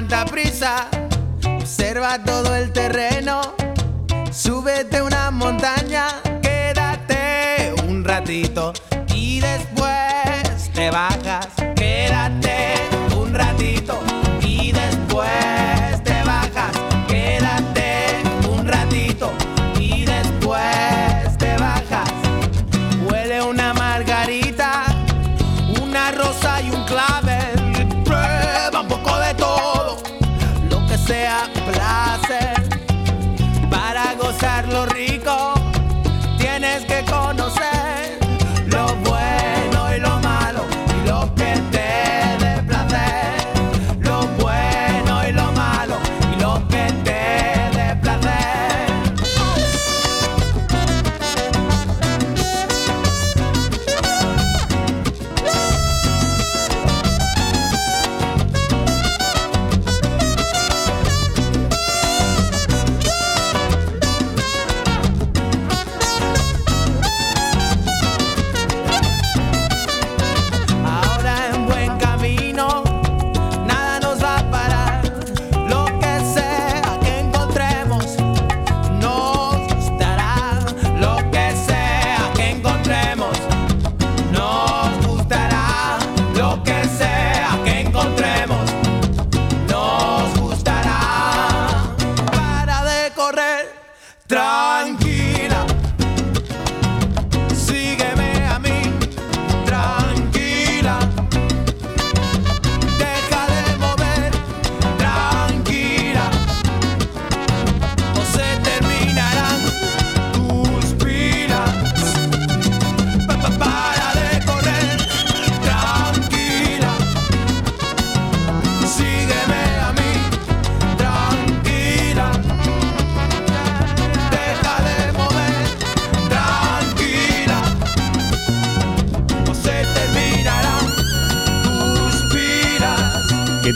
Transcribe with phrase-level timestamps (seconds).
[0.00, 0.88] Tanta prisa.
[1.44, 3.54] Observa todo el terreno,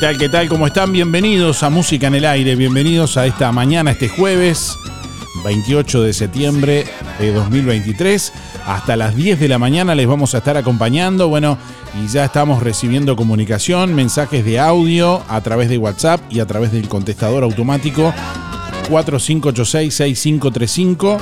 [0.04, 0.18] tal?
[0.18, 0.48] ¿Qué tal?
[0.50, 0.92] ¿Cómo están?
[0.92, 2.56] Bienvenidos a Música en el Aire.
[2.56, 4.78] Bienvenidos a esta mañana, este jueves
[5.42, 6.84] 28 de septiembre
[7.18, 8.34] de 2023.
[8.66, 11.28] Hasta las 10 de la mañana les vamos a estar acompañando.
[11.28, 11.56] Bueno,
[11.98, 16.70] y ya estamos recibiendo comunicación, mensajes de audio a través de WhatsApp y a través
[16.70, 18.12] del contestador automático
[18.90, 21.18] 4586-6535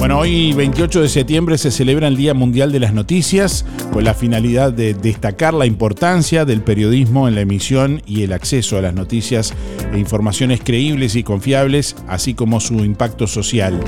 [0.04, 4.14] Bueno, hoy 28 de septiembre se celebra el Día Mundial de las Noticias con la
[4.14, 8.94] finalidad de destacar la importancia del periodismo en la emisión y el acceso a las
[8.94, 9.54] noticias
[9.94, 13.80] e informaciones creíbles y confiables, así como su impacto social.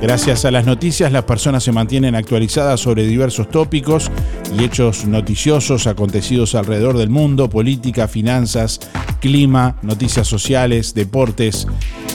[0.00, 4.12] Gracias a las noticias las personas se mantienen actualizadas sobre diversos tópicos
[4.56, 8.78] y hechos noticiosos acontecidos alrededor del mundo, política, finanzas,
[9.18, 11.66] clima, noticias sociales, deportes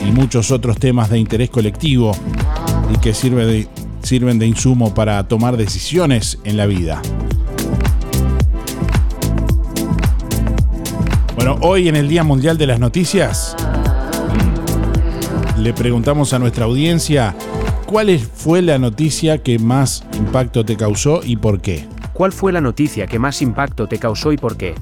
[0.02, 2.12] y muchos otros temas de interés colectivo
[2.92, 3.68] y que sirve
[4.02, 7.02] sirven de insumo para tomar decisiones en la vida.
[11.34, 13.56] Bueno, hoy en el Día Mundial de las Noticias
[15.58, 17.34] le preguntamos a nuestra audiencia
[17.86, 21.86] cuál fue la noticia que más impacto te causó y por qué.
[22.12, 24.74] ¿Cuál fue la noticia que más impacto te causó y por qué?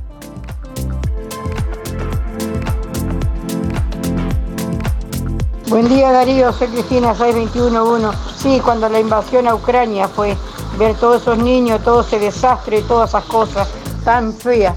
[5.69, 8.17] Buen día Darío, soy Cristina 6211.
[8.39, 10.37] Sí, cuando la invasión a Ucrania fue
[10.79, 13.69] ver todos esos niños, todo ese desastre, todas esas cosas
[14.05, 14.77] tan feas.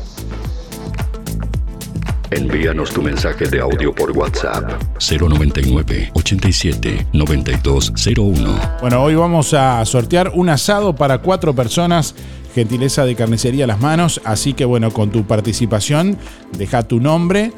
[2.32, 8.60] Envíanos tu mensaje de audio por WhatsApp 099 87 9201.
[8.82, 12.16] Bueno, hoy vamos a sortear un asado para cuatro personas
[12.56, 14.22] gentileza de carnicería a las manos.
[14.26, 16.18] Así que bueno, con tu participación,
[16.58, 17.54] deja tu nombre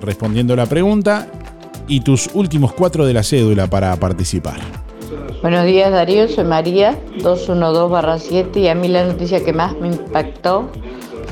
[0.00, 1.28] respondiendo la pregunta
[1.88, 4.60] y tus últimos cuatro de la cédula para participar.
[5.42, 10.70] Buenos días Darío, soy María, 212-7 y a mí la noticia que más me impactó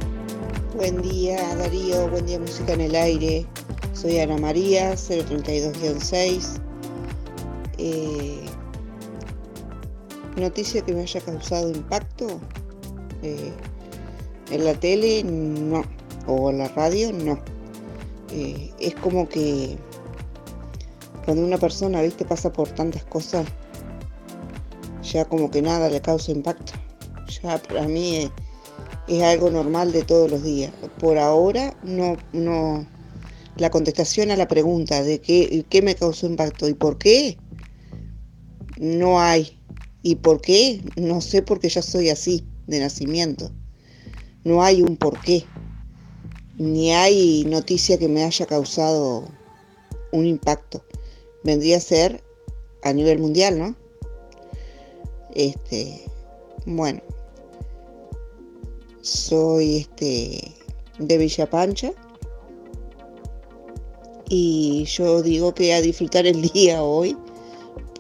[0.76, 3.46] Buen día Darío, buen día Música en el Aire.
[3.94, 6.60] Soy Ana María, 032-6.
[7.84, 8.40] Eh,
[10.38, 12.40] noticia que me haya causado impacto
[13.24, 13.52] eh,
[14.52, 15.84] en la tele no
[16.28, 17.40] o en la radio no.
[18.30, 19.78] Eh, es como que
[21.26, 23.48] cuando una persona viste pasa por tantas cosas
[25.02, 26.74] ya como que nada le causa impacto.
[27.42, 28.32] Ya para mí es,
[29.08, 30.72] es algo normal de todos los días.
[31.00, 32.86] Por ahora no no.
[33.58, 37.38] La contestación a la pregunta de qué, qué me causó impacto y por qué
[38.82, 39.60] no hay.
[40.02, 40.82] ¿Y por qué?
[40.96, 43.52] No sé porque ya soy así, de nacimiento.
[44.44, 45.46] No hay un por qué.
[46.58, 49.28] Ni hay noticia que me haya causado
[50.12, 50.84] un impacto.
[51.44, 52.24] Vendría a ser
[52.82, 53.76] a nivel mundial, ¿no?
[55.36, 56.04] Este,
[56.66, 57.02] bueno,
[59.02, 60.56] soy este
[60.98, 61.94] de Villa Pancha
[64.28, 67.16] y yo digo que a disfrutar el día hoy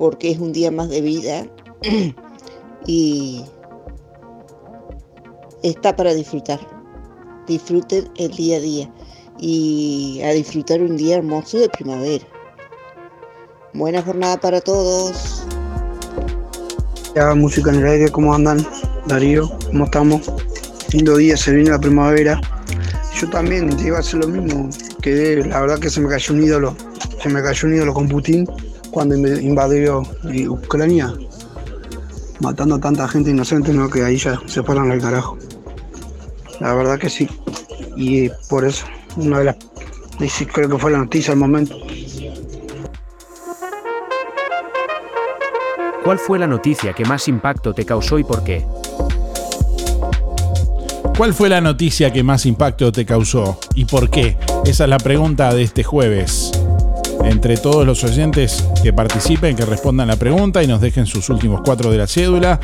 [0.01, 1.45] porque es un día más de vida
[2.87, 3.45] y
[5.61, 6.59] está para disfrutar.
[7.45, 8.93] Disfruten el día a día
[9.37, 12.25] y a disfrutar un día hermoso de primavera.
[13.73, 15.45] Buena jornada para todos.
[17.13, 18.65] Ya, música en el aire, ¿cómo andan?
[19.05, 20.31] Darío, ¿cómo estamos?
[20.93, 22.41] Lindo día, se viene la primavera.
[23.19, 24.67] Yo también te iba a hacer lo mismo,
[25.03, 26.75] que la verdad que se me cayó un ídolo,
[27.21, 28.47] se me cayó un ídolo con Putin
[28.91, 30.03] cuando invadió
[30.49, 31.13] Ucrania,
[32.39, 33.89] matando a tanta gente inocente, ¿no?
[33.89, 35.37] que ahí ya se fueron al carajo.
[36.59, 37.27] La verdad que sí.
[37.95, 39.55] Y por eso, una de las.
[40.53, 41.75] Creo que fue la noticia al momento.
[46.03, 48.65] ¿Cuál fue la noticia que más impacto te causó y por qué?
[51.17, 54.37] ¿Cuál fue la noticia que más impacto te causó y por qué?
[54.65, 56.51] Esa es la pregunta de este jueves.
[57.23, 61.61] Entre todos los oyentes que participen, que respondan la pregunta y nos dejen sus últimos
[61.63, 62.59] cuatro de la cédula.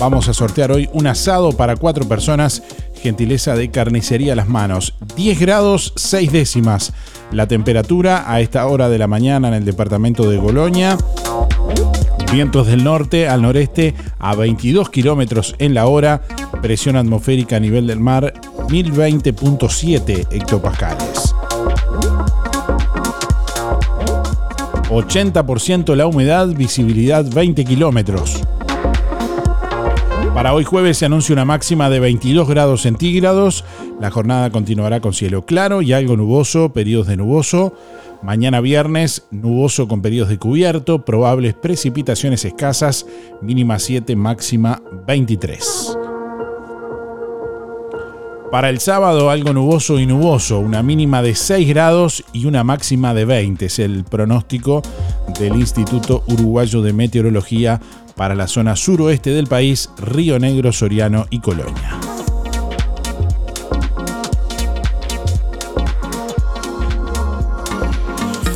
[0.00, 2.62] Vamos a sortear hoy un asado para cuatro personas,
[3.00, 4.94] gentileza de carnicería a las manos.
[5.16, 6.92] 10 grados 6 décimas
[7.30, 10.96] la temperatura a esta hora de la mañana en el departamento de Goloña.
[12.32, 16.22] Vientos del norte al noreste a 22 kilómetros en la hora.
[16.60, 18.34] Presión atmosférica a nivel del mar
[18.68, 21.34] 1020.7 hectopascales.
[24.88, 28.42] 80% la humedad, visibilidad 20 kilómetros.
[30.34, 33.64] Para hoy jueves se anuncia una máxima de 22 grados centígrados.
[34.00, 37.74] La jornada continuará con cielo claro y algo nuboso, periodos de nuboso.
[38.22, 43.04] Mañana viernes, nuboso con periodos de cubierto, probables precipitaciones escasas,
[43.42, 45.97] mínima 7, máxima 23.
[48.50, 53.12] Para el sábado algo nuboso y nuboso, una mínima de 6 grados y una máxima
[53.12, 53.66] de 20.
[53.66, 54.80] Es el pronóstico
[55.38, 57.78] del Instituto Uruguayo de Meteorología
[58.16, 62.07] para la zona suroeste del país, Río Negro, Soriano y Colonia.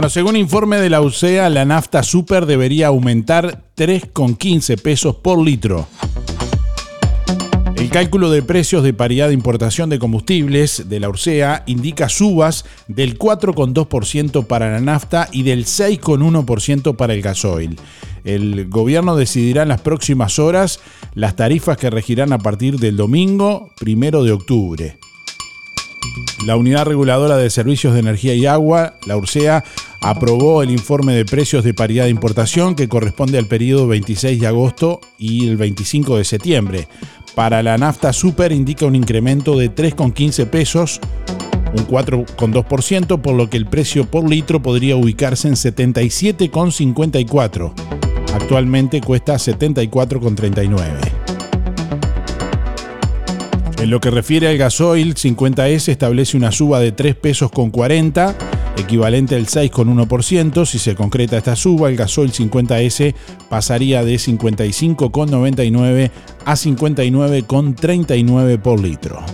[0.00, 5.88] Bueno, según informe de la UCEA, la nafta super debería aumentar 3,15 pesos por litro.
[7.76, 12.64] El cálculo de precios de paridad de importación de combustibles de la URSEA indica subas
[12.88, 17.78] del 4,2% para la nafta y del 6,1% para el gasoil.
[18.24, 20.80] El gobierno decidirá en las próximas horas
[21.12, 24.98] las tarifas que regirán a partir del domingo primero de octubre.
[26.46, 29.62] La Unidad Reguladora de Servicios de Energía y Agua, la URSEA,
[30.00, 34.46] aprobó el informe de precios de paridad de importación que corresponde al periodo 26 de
[34.46, 36.88] agosto y el 25 de septiembre.
[37.34, 41.00] Para la nafta super indica un incremento de 3,15 pesos,
[41.76, 47.72] un 4,2%, por lo que el precio por litro podría ubicarse en 77,54.
[48.34, 51.19] Actualmente cuesta 74,39.
[53.80, 58.36] En lo que refiere al gasoil, 50S establece una suba de 3 pesos con 40,
[58.76, 60.66] equivalente al 6,1%.
[60.66, 63.14] Si se concreta esta suba, el gasoil 50S
[63.48, 66.10] pasaría de 55,99
[66.44, 69.24] a 59,39 por litro.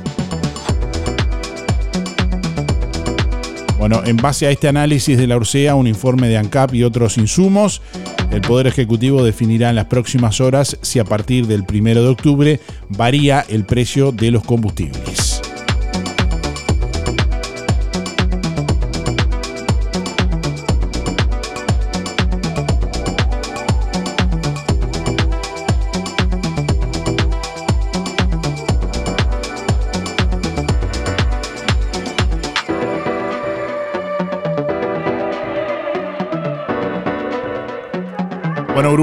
[3.79, 7.19] Bueno, en base a este análisis de la Ursea, un informe de ANCAP y otros
[7.19, 7.83] insumos,
[8.31, 12.61] el Poder Ejecutivo definirá en las próximas horas si a partir del 1 de octubre
[12.89, 15.26] varía el precio de los combustibles.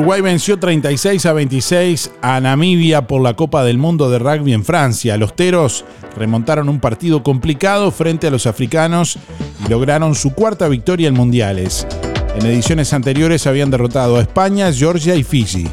[0.04, 4.66] Uruguay venció 36 a 26 a Namibia por la Copa del Mundo de Rugby en
[4.66, 5.16] Francia.
[5.16, 5.86] Los Teros
[6.18, 9.18] remontaron un partido complicado frente a los africanos
[9.66, 11.88] y lograron su cuarta victoria en mundiales.
[12.36, 15.70] En ediciones anteriores habían derrotado a España, Georgia y Fiji.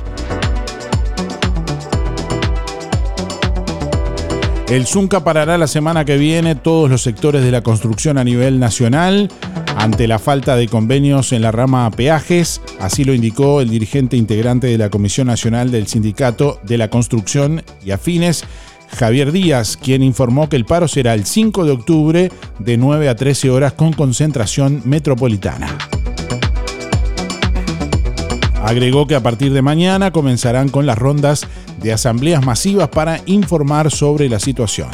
[4.68, 8.60] El Zunca parará la semana que viene todos los sectores de la construcción a nivel
[8.60, 9.28] nacional
[9.77, 14.67] ante la falta de convenios en la rama peajes, así lo indicó el dirigente integrante
[14.67, 18.45] de la Comisión Nacional del Sindicato de la Construcción y Afines,
[18.99, 23.17] Javier Díaz, quien informó que el paro será el 5 de octubre de 9 a
[23.17, 25.79] 13 horas con concentración metropolitana.
[28.62, 31.47] Agregó que a partir de mañana comenzarán con las rondas
[31.83, 34.91] de asambleas masivas para informar sobre la situación.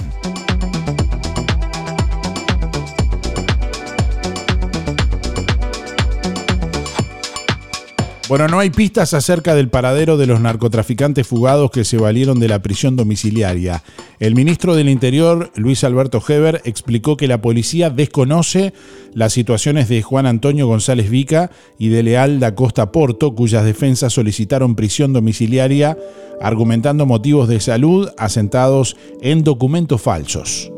[8.28, 12.49] Bueno, no hay pistas acerca del paradero de los narcotraficantes fugados que se valieron de
[12.49, 13.85] la prisión domiciliaria.
[14.18, 18.75] El ministro del Interior, Luis Alberto Heber, explicó que la policía desconoce
[19.14, 24.14] las situaciones de Juan Antonio González Vica y de Leal da Costa Porto, cuyas defensas
[24.14, 25.97] solicitaron prisión domiciliaria
[26.40, 30.73] argumentando motivos de salud asentados en documentos falsos.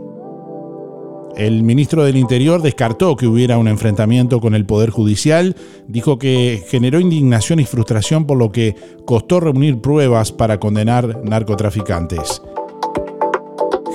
[1.38, 5.54] El ministro del Interior descartó que hubiera un enfrentamiento con el Poder Judicial,
[5.86, 12.42] dijo que generó indignación y frustración por lo que costó reunir pruebas para condenar narcotraficantes.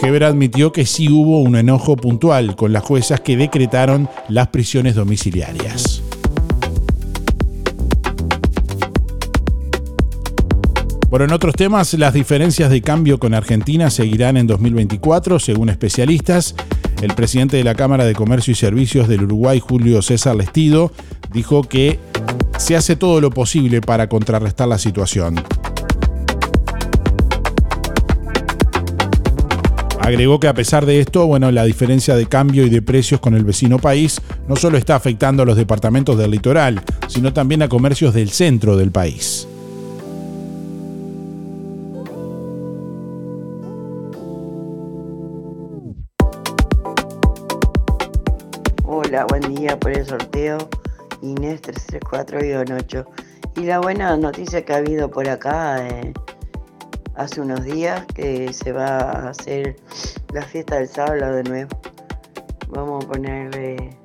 [0.02, 4.96] Heber admitió que sí hubo un enojo puntual con las juezas que decretaron las prisiones
[4.96, 6.02] domiciliarias.
[11.14, 16.56] Bueno, en otros temas, las diferencias de cambio con Argentina seguirán en 2024, según especialistas.
[17.04, 20.92] El presidente de la Cámara de Comercio y Servicios del Uruguay, Julio César Lestido,
[21.32, 22.00] dijo que
[22.58, 25.36] se hace todo lo posible para contrarrestar la situación.
[30.00, 33.36] Agregó que a pesar de esto, bueno, la diferencia de cambio y de precios con
[33.36, 37.70] el vecino país no solo está afectando a los departamentos del litoral, sino también a
[37.70, 39.48] comercios del centro del país.
[49.80, 50.58] Por el sorteo.
[51.22, 53.06] Inés 334-8.
[53.56, 56.14] Y la buena noticia que ha habido por acá eh,
[57.16, 59.78] hace unos días, que se va a hacer
[60.34, 61.70] la fiesta del sábado de nuevo.
[62.70, 63.98] Vamos a ponerle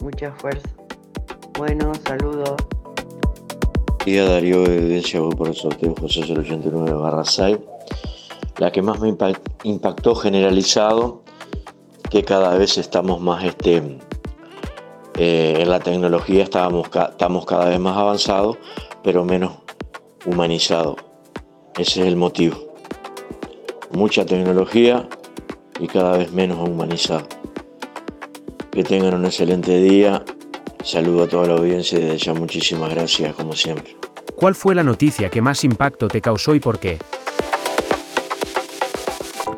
[0.00, 0.68] mucha fuerza.
[1.58, 2.54] Bueno, saludos.
[4.04, 7.58] Día Darío Evidencia por el sorteo José 089 barra 6.
[8.58, 9.16] La que más me
[9.64, 11.22] impactó generalizado,
[12.10, 13.98] que cada vez estamos más este,
[15.16, 18.58] eh, en la tecnología estábamos, estamos cada vez más avanzados,
[19.02, 19.52] pero menos
[20.26, 20.96] humanizados.
[21.78, 22.56] Ese es el motivo.
[23.92, 25.08] Mucha tecnología
[25.78, 27.26] y cada vez menos humanizado.
[28.72, 30.24] Que tengan un excelente día.
[30.82, 33.96] Saludo a toda la audiencia y desde ya muchísimas gracias como siempre.
[34.34, 36.98] ¿Cuál fue la noticia que más impacto te causó y por qué?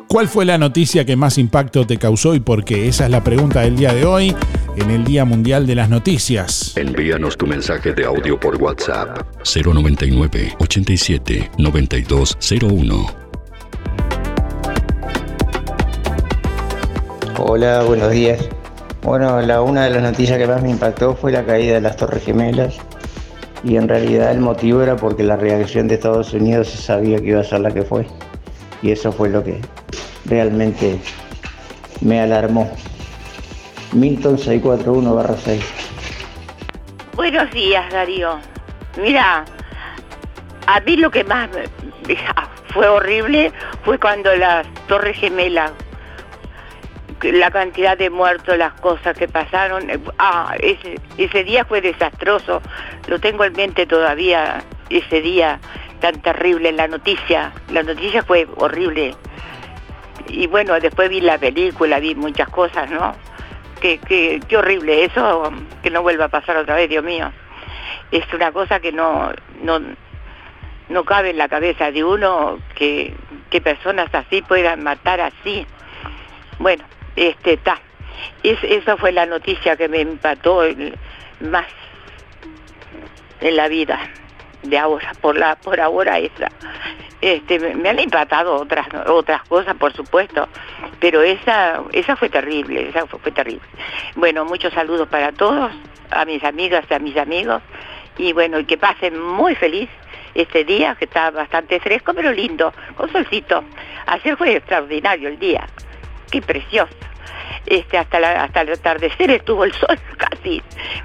[0.07, 2.87] ¿Cuál fue la noticia que más impacto te causó y por qué?
[2.87, 4.35] Esa es la pregunta del día de hoy
[4.77, 6.77] en el Día Mundial de las Noticias.
[6.77, 13.05] Envíanos tu mensaje de audio por WhatsApp 099 87 9201.
[17.39, 18.39] Hola, buenos días.
[19.01, 21.95] Bueno, la, una de las noticias que más me impactó fue la caída de las
[21.97, 22.75] Torres Gemelas
[23.63, 27.27] y en realidad el motivo era porque la reacción de Estados Unidos se sabía que
[27.27, 28.05] iba a ser la que fue
[28.83, 29.59] y eso fue lo que
[30.25, 30.99] realmente
[32.01, 32.69] me alarmó.
[33.93, 35.61] Milton 641-6.
[37.15, 38.39] Buenos días, Darío.
[39.01, 39.45] Mira,
[40.67, 41.49] a mí lo que más
[42.73, 43.51] fue horrible
[43.83, 45.71] fue cuando las Torres Gemelas,
[47.21, 49.87] la cantidad de muertos, las cosas que pasaron.
[50.19, 52.61] Ah, ese, ese día fue desastroso.
[53.07, 55.59] Lo tengo en mente todavía, ese día
[56.01, 57.51] tan terrible, la noticia.
[57.71, 59.15] La noticia fue horrible.
[60.27, 63.15] Y bueno, después vi la película, vi muchas cosas, ¿no?
[63.79, 63.99] Qué,
[64.47, 65.51] qué, horrible eso,
[65.83, 67.31] que no vuelva a pasar otra vez, Dios mío.
[68.11, 69.79] Es una cosa que no, no,
[70.89, 73.13] no cabe en la cabeza de uno que,
[73.49, 75.65] que personas así puedan matar así.
[76.59, 76.83] Bueno,
[77.15, 77.79] este está.
[78.43, 80.63] Es, esa fue la noticia que me empató
[81.39, 81.67] más
[83.41, 83.99] en la vida
[84.69, 86.49] de ahora, por la, por ahora esa.
[87.19, 90.47] Este, me han empatado otras otras cosas, por supuesto,
[90.99, 93.65] pero esa esa fue terrible, esa fue, terrible.
[94.15, 95.71] Bueno, muchos saludos para todos,
[96.11, 97.63] a mis amigas a mis amigos,
[98.17, 99.89] y bueno, que pasen muy feliz
[100.35, 103.63] este día, que está bastante fresco, pero lindo, con solcito.
[104.05, 105.67] Ayer fue extraordinario el día,
[106.31, 107.06] qué precioso.
[107.67, 110.61] Este, hasta, la, hasta el atardecer estuvo el sol casi.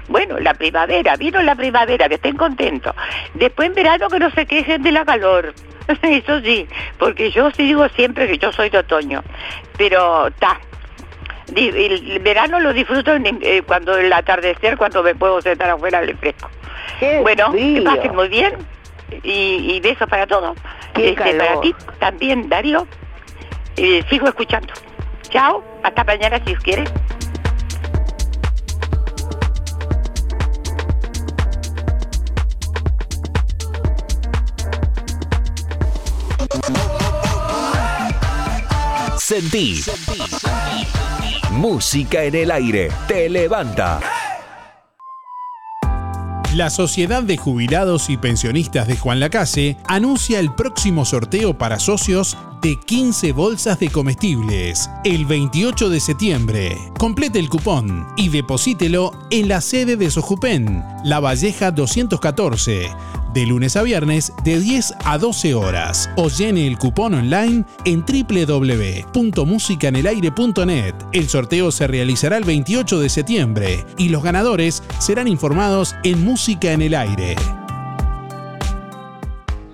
[0.07, 2.95] Bueno, la primavera, vino la primavera, que estén contentos.
[3.33, 5.53] Después en verano que no se quejen de la calor.
[6.01, 9.21] Eso sí, porque yo sí digo siempre que yo soy de otoño.
[9.77, 10.57] Pero está,
[11.53, 16.49] el verano lo disfruto eh, cuando el atardecer, cuando me puedo sentar afuera al fresco.
[17.21, 18.55] bueno, que pasen muy bien
[19.21, 20.57] y, besos para todos.
[20.95, 22.87] Este, para ti también, Darío.
[23.75, 24.71] Eh, sigo escuchando.
[25.29, 26.83] Chao, hasta mañana si os quiere.
[39.17, 39.81] Sentí.
[41.51, 42.89] Música en el aire.
[43.07, 43.99] Te levanta.
[46.55, 52.37] La Sociedad de Jubilados y Pensionistas de Juan Lacase anuncia el próximo sorteo para socios
[52.63, 56.77] de 15 bolsas de comestibles el 28 de septiembre.
[56.97, 62.89] Complete el cupón y deposítelo en la sede de Sojupen, La Valleja 214
[63.33, 68.05] de lunes a viernes de 10 a 12 horas o llene el cupón online en
[68.05, 70.95] www.musicanelaire.net.
[71.11, 76.71] El sorteo se realizará el 28 de septiembre y los ganadores serán informados en Música
[76.71, 77.35] en el Aire.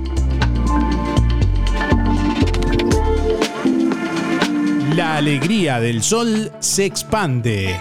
[4.99, 7.73] La alegría del sol se expande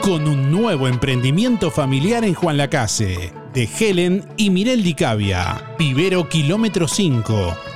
[0.00, 5.74] con un nuevo emprendimiento familiar en Juan Lacase, de Helen y Mirel Dicavia.
[5.78, 7.75] Vivero Kilómetro 5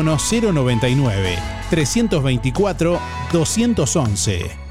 [0.03, 1.37] 099
[1.69, 2.99] 324
[3.31, 4.70] 211.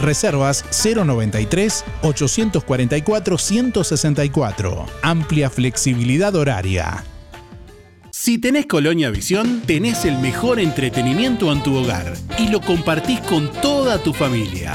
[0.00, 4.86] reservas 093 844 164.
[5.02, 7.04] Amplia flexibilidad horaria.
[8.10, 13.50] Si tenés Colonia Visión, tenés el mejor entretenimiento en tu hogar y lo compartís con
[13.62, 14.74] toda tu familia.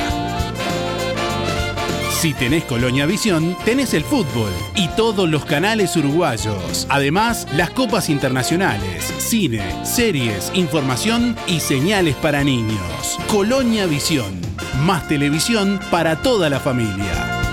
[2.26, 6.88] Si tenés Colonia Visión, tenés el fútbol y todos los canales uruguayos.
[6.90, 13.20] Además, las copas internacionales, cine, series, información y señales para niños.
[13.28, 14.42] Colonia Visión.
[14.88, 17.44] Más televisión para toda la familia.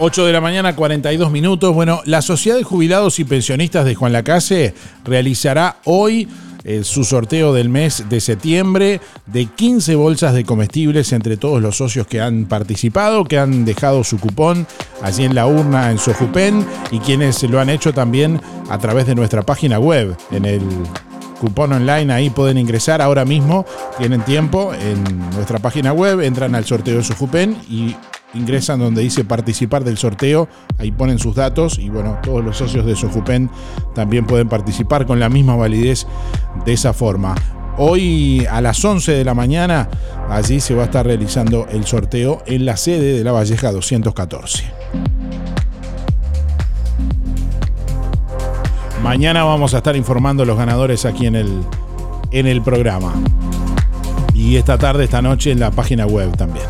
[0.00, 1.74] 8 de la mañana, 42 minutos.
[1.74, 4.72] Bueno, la Sociedad de Jubilados y Pensionistas de Juan Lacase
[5.04, 6.28] realizará hoy
[6.62, 11.76] eh, su sorteo del mes de septiembre de 15 bolsas de comestibles entre todos los
[11.76, 14.68] socios que han participado, que han dejado su cupón
[15.02, 19.16] allí en la urna en Sojupen y quienes lo han hecho también a través de
[19.16, 20.62] nuestra página web en el
[21.40, 23.64] cupón online, ahí pueden ingresar ahora mismo,
[23.96, 27.96] tienen tiempo en nuestra página web, entran al sorteo de Sojupen y
[28.34, 32.84] ingresan donde dice participar del sorteo, ahí ponen sus datos y bueno, todos los socios
[32.84, 33.50] de Sojupen
[33.94, 36.06] también pueden participar con la misma validez
[36.64, 37.34] de esa forma.
[37.78, 39.88] Hoy a las 11 de la mañana
[40.28, 44.64] allí se va a estar realizando el sorteo en la sede de la Valleja 214.
[49.02, 51.60] Mañana vamos a estar informando a los ganadores aquí en el,
[52.32, 53.14] en el programa.
[54.34, 56.66] Y esta tarde, esta noche en la página web también.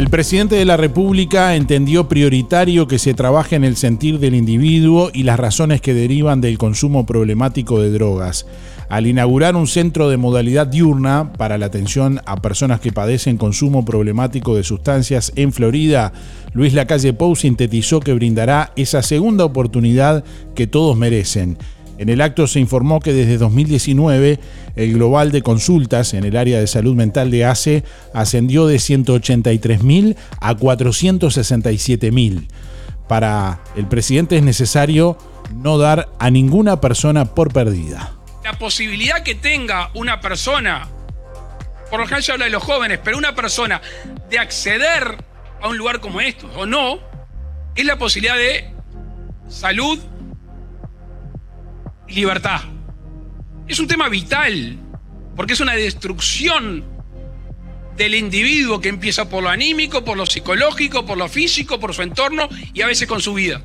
[0.00, 5.10] El presidente de la República entendió prioritario que se trabaje en el sentir del individuo
[5.12, 8.46] y las razones que derivan del consumo problemático de drogas.
[8.88, 13.84] Al inaugurar un centro de modalidad diurna para la atención a personas que padecen consumo
[13.84, 16.14] problemático de sustancias en Florida,
[16.54, 21.58] Luis Lacalle Pou sintetizó que brindará esa segunda oportunidad que todos merecen
[22.00, 24.40] en el acto se informó que desde 2019
[24.74, 27.84] el global de consultas en el área de salud mental de ACE
[28.14, 32.48] ascendió de 183.000 a 467.000.
[33.06, 35.18] Para el presidente es necesario
[35.54, 38.14] no dar a ninguna persona por perdida.
[38.44, 40.88] La posibilidad que tenga una persona,
[41.90, 43.82] por lo general se habla de los jóvenes, pero una persona
[44.30, 45.22] de acceder
[45.60, 46.98] a un lugar como esto, o no,
[47.74, 48.70] es la posibilidad de
[49.50, 49.98] salud
[52.10, 52.62] libertad.
[53.66, 54.78] Es un tema vital,
[55.36, 56.84] porque es una destrucción
[57.96, 62.02] del individuo que empieza por lo anímico, por lo psicológico, por lo físico, por su
[62.02, 63.62] entorno y a veces con su vida.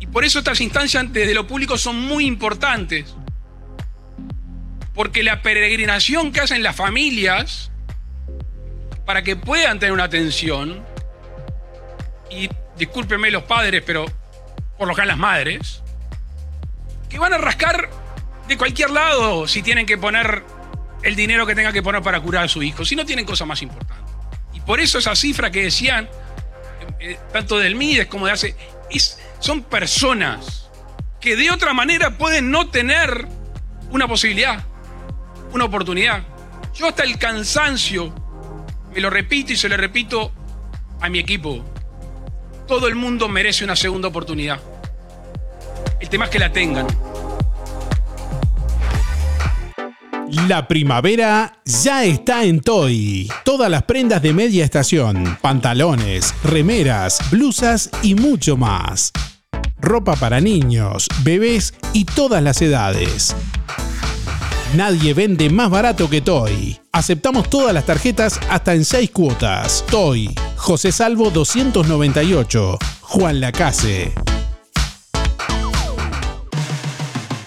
[0.00, 3.14] Y por eso estas instancias desde lo público son muy importantes.
[4.94, 7.70] Porque la peregrinación que hacen las familias
[9.04, 10.84] para que puedan tener una atención,
[12.30, 12.48] y
[12.78, 14.06] discúlpenme los padres, pero
[14.78, 15.81] por lo general las madres,
[17.12, 17.90] que van a rascar
[18.48, 20.42] de cualquier lado si tienen que poner
[21.02, 23.46] el dinero que tengan que poner para curar a su hijo, si no tienen cosas
[23.46, 24.14] más importantes.
[24.54, 26.08] Y por eso esa cifra que decían,
[27.00, 28.56] eh, tanto del MIDES como de hace,
[29.40, 30.70] son personas
[31.20, 33.28] que de otra manera pueden no tener
[33.90, 34.64] una posibilidad,
[35.52, 36.22] una oportunidad.
[36.74, 38.14] Yo hasta el cansancio,
[38.94, 40.32] me lo repito y se lo repito
[41.02, 41.62] a mi equipo,
[42.66, 44.71] todo el mundo merece una segunda oportunidad.
[46.02, 46.84] El tema que la tengan.
[50.48, 53.30] La primavera ya está en Toy.
[53.44, 59.12] Todas las prendas de media estación, pantalones, remeras, blusas y mucho más.
[59.80, 63.36] Ropa para niños, bebés y todas las edades.
[64.74, 66.80] Nadie vende más barato que Toy.
[66.90, 69.84] Aceptamos todas las tarjetas hasta en 6 cuotas.
[69.88, 74.12] Toy, José Salvo 298, Juan Lacase.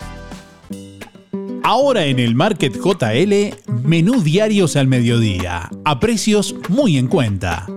[1.64, 7.68] Ahora en el Market JL, menú diarios al mediodía, a precios muy en cuenta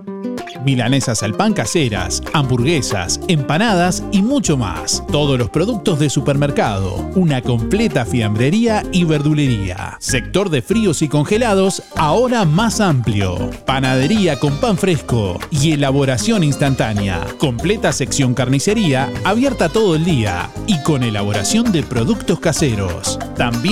[0.65, 5.03] milanesas al pan caseras, hamburguesas, empanadas y mucho más.
[5.11, 9.97] Todos los productos de supermercado, una completa fiambrería y verdulería.
[10.01, 13.51] Sector de fríos y congelados ahora más amplio.
[13.67, 17.27] Panadería con pan fresco y elaboración instantánea.
[17.39, 23.19] Completa sección carnicería abierta todo el día y con elaboración de productos caseros.
[23.37, 23.72] También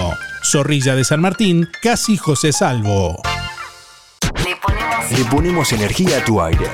[0.43, 3.21] Zorrilla de San Martín, casi José Salvo.
[5.09, 6.67] Le ponemos energía a tu aire.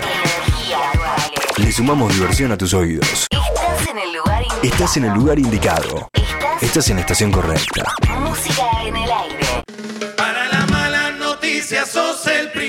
[1.57, 3.27] Le sumamos diversión a tus oídos.
[3.29, 4.63] Estás en el lugar indicado.
[4.63, 6.09] Estás en el lugar indicado.
[6.61, 7.93] Estás en la estación correcta.
[8.19, 9.63] Música en el aire.
[10.17, 12.62] Para la mala noticia sos el primero,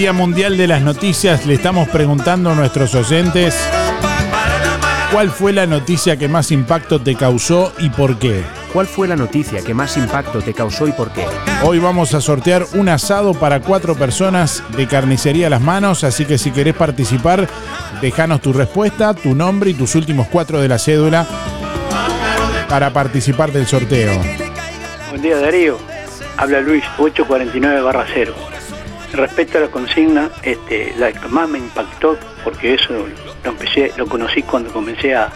[0.00, 3.54] Día Mundial de las Noticias le estamos preguntando a nuestros oyentes
[5.12, 8.42] cuál fue la noticia que más impacto te causó y por qué.
[8.72, 11.26] ¿Cuál fue la noticia que más impacto te causó y por qué?
[11.64, 16.24] Hoy vamos a sortear un asado para cuatro personas de carnicería a las manos, así
[16.24, 17.46] que si querés participar,
[18.00, 21.26] déjanos tu respuesta, tu nombre y tus últimos cuatro de la cédula
[22.70, 24.18] para participar del sorteo.
[25.10, 25.76] Buen día Darío,
[26.38, 28.49] habla Luis 849 barra 0.
[29.20, 33.06] Respecto a la consigna, este, la que más me impactó, porque eso
[33.44, 35.30] lo empecé, lo conocí cuando comencé a,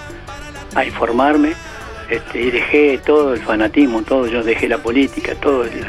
[0.75, 1.53] a informarme,
[2.09, 5.85] este, y dejé todo el fanatismo, todo, yo dejé la política, todo el,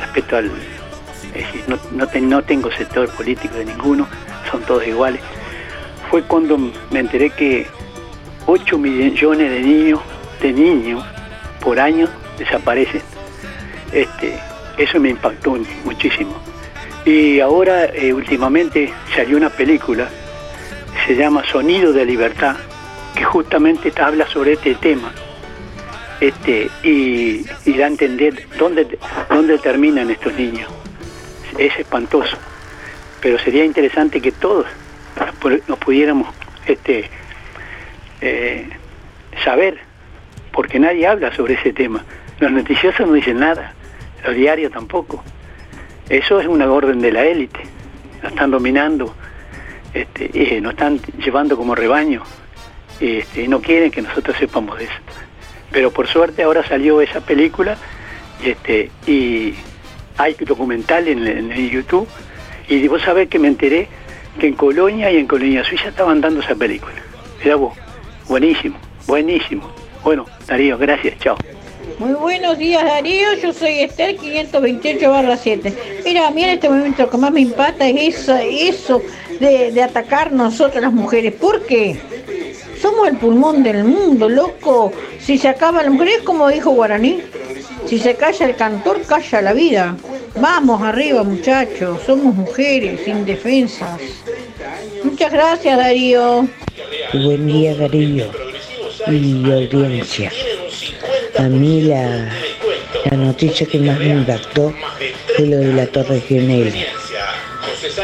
[0.00, 1.78] respecto al, es decir, no,
[2.20, 4.08] no tengo sector político de ninguno,
[4.50, 5.20] son todos iguales.
[6.10, 7.68] Fue cuando me enteré que
[8.46, 10.00] 8 millones de niños,
[10.42, 11.04] de niños
[11.60, 13.02] por año desaparecen.
[13.92, 14.36] Este,
[14.78, 16.34] eso me impactó muchísimo.
[17.08, 20.10] Y ahora eh, últimamente salió una película,
[21.06, 22.56] se llama Sonido de Libertad,
[23.14, 25.10] que justamente te habla sobre este tema.
[26.20, 28.98] Este, y, y da a entender dónde,
[29.30, 30.68] dónde terminan estos niños.
[31.56, 32.36] Es espantoso.
[33.22, 34.66] Pero sería interesante que todos
[35.66, 36.28] nos pudiéramos
[36.66, 37.08] este,
[38.20, 38.68] eh,
[39.42, 39.78] saber,
[40.52, 42.04] porque nadie habla sobre ese tema.
[42.38, 43.72] Los noticiosos no dicen nada,
[44.26, 45.24] los diarios tampoco.
[46.08, 47.60] Eso es una orden de la élite.
[48.22, 49.14] Nos están dominando,
[49.94, 52.22] este, nos están llevando como rebaño.
[53.00, 54.94] Este, y no quieren que nosotros sepamos de eso.
[55.70, 57.76] Pero por suerte ahora salió esa película
[58.42, 59.54] este, y
[60.16, 62.08] hay documental en, en- YouTube.
[62.68, 63.88] Y vos sabés que me enteré
[64.40, 66.94] que en Colonia y en Colonia Suiza estaban dando esa película.
[67.42, 67.76] Mirá vos,
[68.28, 69.70] buenísimo, buenísimo.
[70.02, 71.36] Bueno, Darío, gracias, chao.
[71.96, 76.02] Muy buenos días Darío, yo soy Esther 528 barra 7.
[76.04, 79.02] Mira, a mí en este momento lo que más me impacta es eso, eso
[79.40, 81.34] de, atacar nosotros las mujeres.
[81.34, 81.98] ¿Por qué?
[82.80, 84.92] Somos el pulmón del mundo, loco.
[85.18, 87.20] Si se acaba la mujer, es como dijo Guaraní.
[87.86, 89.96] Si se calla el cantor, calla la vida.
[90.40, 92.02] Vamos arriba, muchachos.
[92.06, 94.00] Somos mujeres indefensas.
[95.02, 96.46] Muchas gracias, Darío.
[97.12, 98.26] Buen día Darío
[99.06, 100.30] y audiencia.
[101.38, 102.28] A mí la,
[103.10, 104.74] la noticia que más me impactó
[105.36, 106.72] fue lo de la Torre Gemela.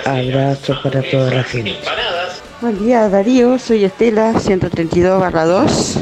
[0.05, 1.75] Abrazo para toda la gente.
[2.61, 5.97] Buen día Darío, soy Estela 132 barra 2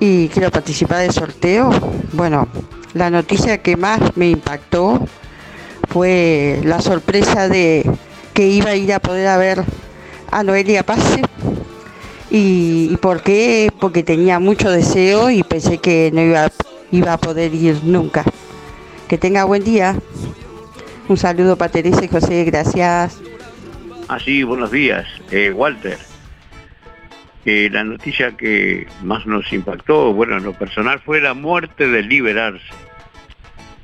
[0.00, 1.70] y quiero participar del sorteo.
[2.14, 2.48] Bueno,
[2.94, 5.06] la noticia que más me impactó
[5.88, 7.88] fue la sorpresa de
[8.34, 9.62] que iba a ir a poder a ver
[10.32, 11.22] a Noelia Pase.
[12.28, 13.70] ¿Y, por qué?
[13.78, 16.20] Porque tenía mucho deseo y pensé que no
[16.90, 18.24] iba a poder ir nunca.
[19.06, 19.96] Que tenga buen día.
[21.08, 23.18] Un saludo para Teresa y José, gracias.
[24.10, 25.06] Ah, sí, buenos días.
[25.30, 25.98] Eh, Walter,
[27.44, 32.64] la noticia que más nos impactó, bueno, en lo personal, fue la muerte de Liberarse.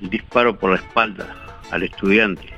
[0.00, 1.26] El disparo por la espalda
[1.70, 2.48] al estudiante.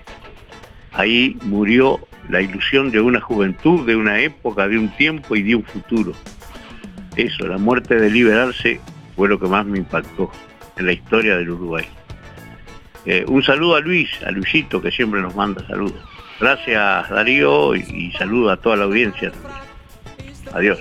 [0.92, 5.56] Ahí murió la ilusión de una juventud, de una época, de un tiempo y de
[5.56, 6.12] un futuro.
[7.16, 8.80] Eso, la muerte de Liberarse
[9.16, 10.30] fue lo que más me impactó
[10.76, 11.86] en la historia del Uruguay.
[13.06, 16.15] Eh, un saludo a Luis, a Luisito, que siempre nos manda saludos.
[16.40, 19.32] Gracias Darío y, y saludo a toda la audiencia.
[20.52, 20.78] Adiós.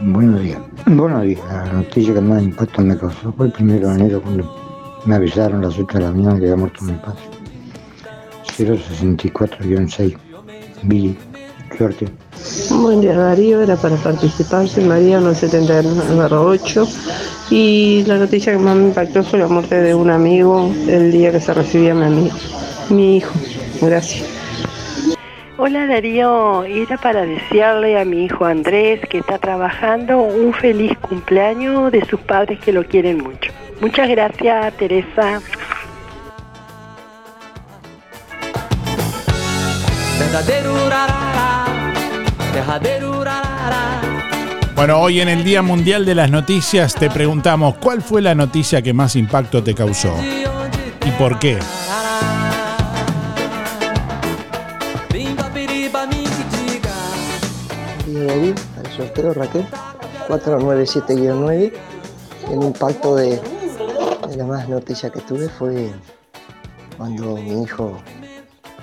[0.00, 0.58] Buenos días.
[0.86, 1.40] Buenos días.
[1.48, 5.64] La noticia que más impacto me causó fue el primero de enero cuando me avisaron
[5.64, 7.20] a las 8 de la mañana que había muerto mi padre.
[8.58, 10.16] 064-6.
[10.82, 11.16] Billy.
[11.76, 12.06] Suerte.
[12.70, 16.88] Buen día Darío, era para participar, soy Mariano 79-8
[17.50, 21.32] y la noticia que más me impactó fue la muerte de un amigo el día
[21.32, 22.36] que se recibía mi amigo,
[22.90, 23.32] mi hijo.
[23.86, 24.24] Gracias.
[25.56, 31.92] Hola Darío, era para desearle a mi hijo Andrés que está trabajando un feliz cumpleaños
[31.92, 33.52] de sus padres que lo quieren mucho.
[33.80, 35.40] Muchas gracias Teresa.
[44.74, 48.82] Bueno, hoy en el Día Mundial de las Noticias te preguntamos cuál fue la noticia
[48.82, 50.16] que más impacto te causó
[51.06, 51.58] y por qué.
[58.26, 59.66] David, al sorteo Raquel,
[60.28, 61.72] 497-9.
[62.50, 63.40] El impacto de,
[64.28, 65.90] de la más noticia que tuve fue
[66.96, 67.98] cuando mi hijo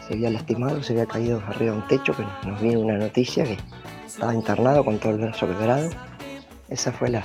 [0.08, 3.44] se había lastimado, se había caído arriba de un techo, que nos vino una noticia
[3.44, 3.58] que
[4.06, 5.90] estaba internado con todo el brazo quebrado.
[6.70, 7.24] Esa fue la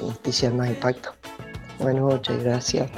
[0.00, 1.10] noticia de más impacto.
[1.78, 2.90] Buenas noches, gracias.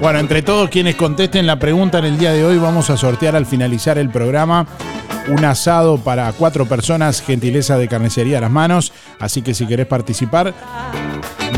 [0.00, 3.36] Bueno, entre todos quienes contesten la pregunta en el día de hoy, vamos a sortear
[3.36, 4.66] al finalizar el programa
[5.28, 8.92] un asado para cuatro personas, gentileza de carnicería a las manos.
[9.18, 10.52] Así que si querés participar,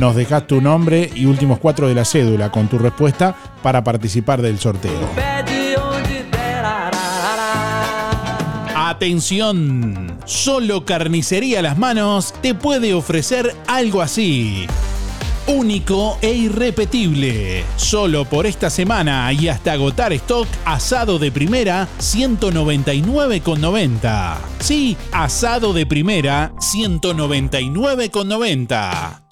[0.01, 4.43] nos dejas tu nombre y últimos cuatro de la cédula con tu respuesta para participar
[4.43, 5.09] del sorteo.
[8.77, 14.67] Atención, solo carnicería a las manos te puede ofrecer algo así
[15.47, 17.65] único e irrepetible.
[17.77, 24.37] Solo por esta semana y hasta agotar stock, asado de primera 199,90.
[24.61, 29.27] Sí, asado de primera 199,90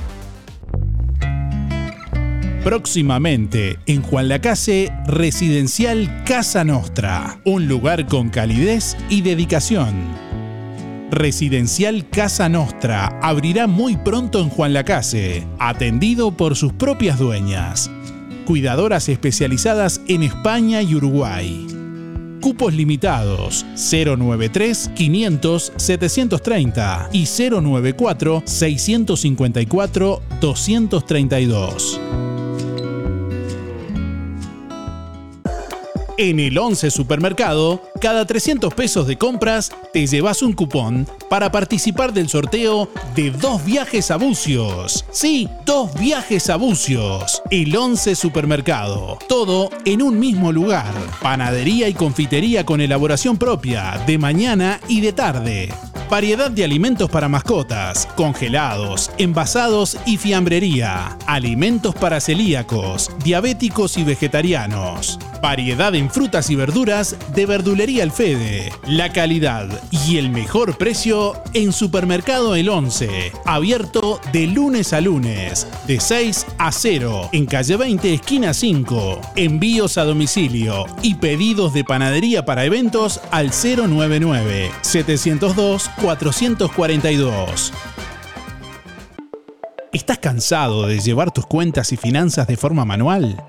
[2.67, 7.39] Próximamente en Juan Lacase, Residencial Casa Nostra.
[7.45, 9.93] Un lugar con calidez y dedicación.
[11.09, 17.89] Residencial Casa Nostra abrirá muy pronto en Juan Lacase, atendido por sus propias dueñas.
[18.45, 21.67] Cuidadoras especializadas en España y Uruguay
[22.41, 31.99] Cupos limitados 093 500 730 y 094 654 232.
[36.19, 42.11] En el 11 Supermercado, cada 300 pesos de compras te llevas un cupón para participar
[42.11, 45.05] del sorteo de dos viajes a Bucios.
[45.11, 47.43] Sí, dos viajes a Bucios.
[47.51, 49.19] El 11 Supermercado.
[49.29, 50.91] Todo en un mismo lugar.
[51.21, 55.69] Panadería y confitería con elaboración propia, de mañana y de tarde.
[56.09, 61.17] Variedad de alimentos para mascotas, congelados, envasados y fiambrería.
[61.27, 65.19] Alimentos para celíacos, diabéticos y vegetarianos.
[65.41, 68.71] Variedad en frutas y verduras de Verdulería Alfede.
[68.87, 73.31] La calidad y el mejor precio en Supermercado El 11.
[73.45, 79.21] Abierto de lunes a lunes, de 6 a 0, en calle 20, esquina 5.
[79.35, 87.73] Envíos a domicilio y pedidos de panadería para eventos al 099 702 442.
[89.93, 93.43] ¿Estás cansado de llevar tus cuentas y finanzas de forma manual?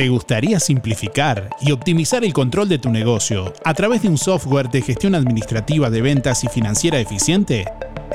[0.00, 4.70] ¿Te gustaría simplificar y optimizar el control de tu negocio a través de un software
[4.70, 7.66] de gestión administrativa de ventas y financiera eficiente?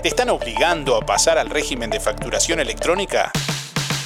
[0.02, 3.32] ¿Te están obligando a pasar al régimen de facturación electrónica?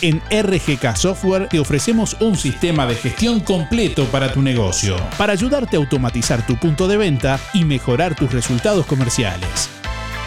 [0.02, 5.78] En RGK Software te ofrecemos un sistema de gestión completo para tu negocio, para ayudarte
[5.78, 9.79] a automatizar tu punto de venta y mejorar tus resultados comerciales.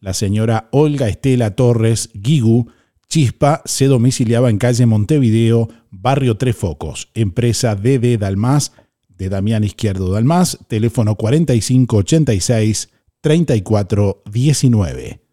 [0.00, 2.70] La señora Olga Estela Torres Guigu
[3.08, 8.72] Chispa se domiciliaba en calle Montevideo, barrio Tres Focos, empresa DD Dalmas,
[9.08, 12.90] de Damián Izquierdo Dalmas, teléfono 4586
[13.22, 15.27] 3419.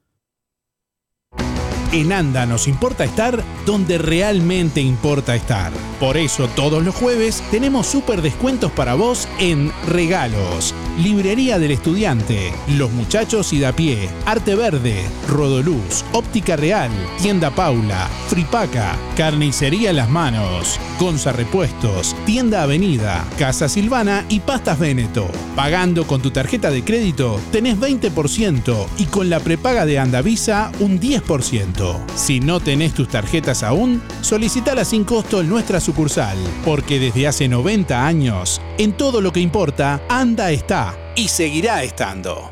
[1.92, 5.72] En ANDA nos importa estar donde realmente importa estar.
[6.00, 10.74] Por eso todos los jueves tenemos súper descuentos para vos en regalos.
[10.98, 18.10] Librería del Estudiante, Los Muchachos y da pie, Arte Verde, Rodoluz, Óptica Real, Tienda Paula,
[18.28, 25.28] Fripaca, Carnicería Las Manos, Gonza Repuestos, Tienda Avenida, Casa Silvana y Pastas Veneto.
[25.56, 31.00] Pagando con tu tarjeta de crédito tenés 20% y con la prepaga de Andavisa un
[31.00, 31.85] 10%.
[32.16, 37.48] Si no tenés tus tarjetas aún, solicitala sin costo en nuestra sucursal, porque desde hace
[37.48, 42.52] 90 años, en todo lo que importa, Anda está y seguirá estando.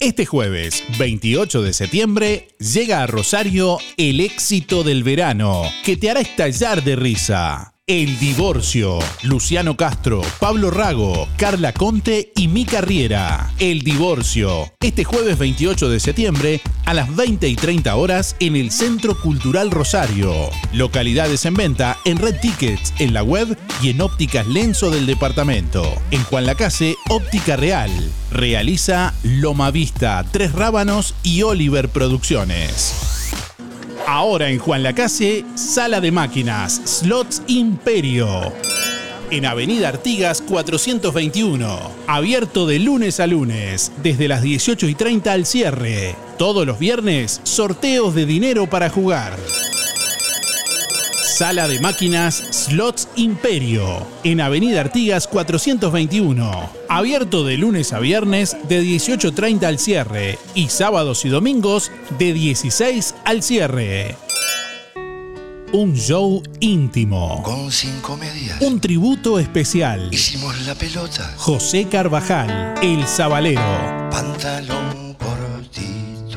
[0.00, 6.20] Este jueves, 28 de septiembre, llega a Rosario el éxito del verano, que te hará
[6.20, 7.73] estallar de risa.
[7.86, 8.98] El Divorcio.
[9.24, 13.52] Luciano Castro, Pablo Rago, Carla Conte y Mica Riera.
[13.58, 14.72] El Divorcio.
[14.80, 19.70] Este jueves 28 de septiembre a las 20 y 30 horas en el Centro Cultural
[19.70, 20.32] Rosario.
[20.72, 25.84] Localidades en venta en Red Tickets, en la web y en ópticas Lenzo del departamento.
[26.10, 27.90] En Juan Lacase, Óptica Real.
[28.30, 33.13] Realiza Loma Vista, Tres Rábanos y Oliver Producciones.
[34.06, 38.52] Ahora en Juan Lacase, Sala de Máquinas, Slots Imperio.
[39.30, 41.78] En Avenida Artigas 421.
[42.06, 46.16] Abierto de lunes a lunes, desde las 18 y 30 al cierre.
[46.36, 49.38] Todos los viernes, sorteos de dinero para jugar.
[51.24, 56.70] Sala de Máquinas Slots Imperio, en Avenida Artigas 421.
[56.88, 63.14] Abierto de lunes a viernes de 18.30 al cierre y sábados y domingos de 16
[63.24, 64.16] al cierre.
[65.72, 67.42] Un show íntimo.
[67.42, 68.60] Con cinco medias.
[68.60, 70.10] Un tributo especial.
[70.12, 71.34] Hicimos la pelota.
[71.38, 74.10] José Carvajal, El Sabalero.
[74.10, 75.03] Pantalón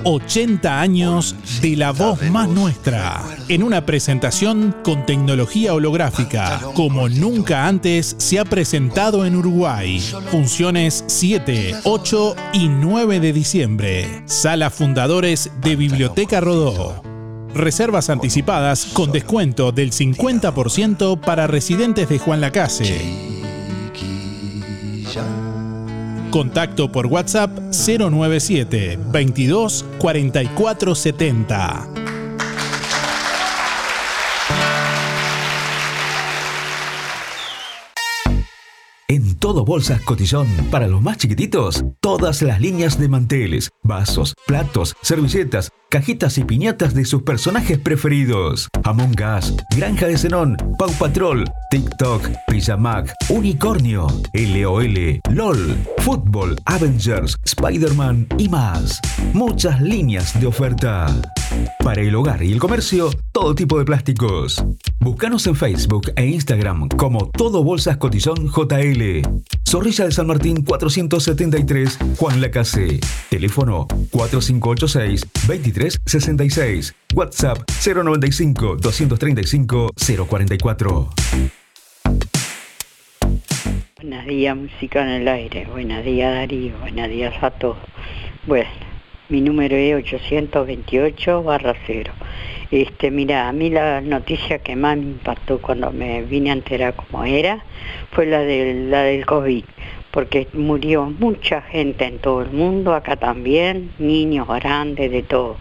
[0.10, 7.68] 80 años de la voz más nuestra, en una presentación con tecnología holográfica, como nunca
[7.68, 10.00] antes se ha presentado en Uruguay.
[10.32, 14.24] Funciones 7, 8 y 9 de diciembre.
[14.26, 17.04] Sala Fundadores de Biblioteca Rodó.
[17.54, 23.28] Reservas anticipadas con descuento del 50% para residentes de Juan Lacase.
[26.32, 32.17] Contacto por WhatsApp 097 22 44 70.
[39.10, 44.98] En todo Bolsas Cotillón, para los más chiquititos, todas las líneas de manteles, vasos, platos,
[45.02, 48.68] servilletas, cajitas y piñatas de sus personajes preferidos.
[48.84, 58.28] Among Us, Granja de Zenón, Pau Patrol, TikTok, Pijamag, Unicornio, LOL, LOL, Fútbol, Avengers, Spider-Man
[58.38, 59.00] y más.
[59.32, 61.08] Muchas líneas de oferta.
[61.80, 64.64] Para el hogar y el comercio, todo tipo de plásticos.
[65.00, 68.97] Búscanos en Facebook e Instagram como Todo Bolsas Cotillón JL.
[69.64, 73.00] Zorrilla de San Martín 473, Juan Lacase.
[73.30, 76.96] Teléfono 4586 2366.
[77.14, 79.92] WhatsApp 095 235
[80.28, 81.10] 044.
[84.02, 85.68] Buenos días, música en el aire.
[85.68, 86.78] Buenos días, Darío.
[86.80, 87.78] Buenos días a todos.
[88.46, 88.70] Bueno,
[89.30, 92.14] mi número es 828 barra 0.
[92.72, 96.96] Este, mira, a mí la noticia que más me impactó cuando me vine a enterar
[96.96, 97.64] cómo era
[98.12, 99.66] fue la, de, la del COVID,
[100.12, 105.58] porque murió mucha gente en todo el mundo, acá también, niños, grandes, de todo.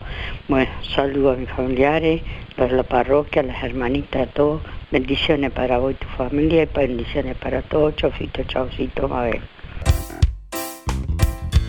[0.47, 2.23] Bueno, saludo a mis familiares,
[2.57, 4.62] a la parroquia, a las hermanitas, a todos.
[4.93, 7.97] Bendiciones para vos y tu familia y bendiciones para todos.
[7.97, 9.56] Chofito, chaucito, ver.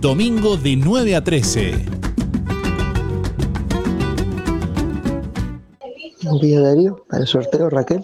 [0.00, 1.74] Domingo de 9 a 13.
[6.22, 8.02] Buen día Darío, para el sorteo Raquel,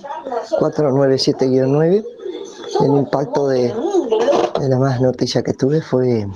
[0.61, 2.05] 497-9.
[2.81, 3.73] El impacto de,
[4.61, 6.27] de la más noticia que tuve fue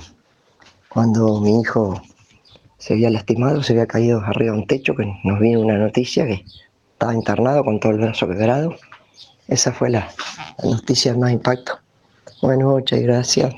[0.89, 2.01] cuando mi hijo
[2.79, 6.25] se había lastimado, se había caído arriba de un techo, que nos vino una noticia
[6.25, 6.43] que
[6.93, 8.73] estaba internado con todo el brazo quebrado.
[9.47, 10.09] Esa fue la,
[10.57, 11.73] la noticia más impacto.
[12.41, 13.53] Buenas noches, gracias.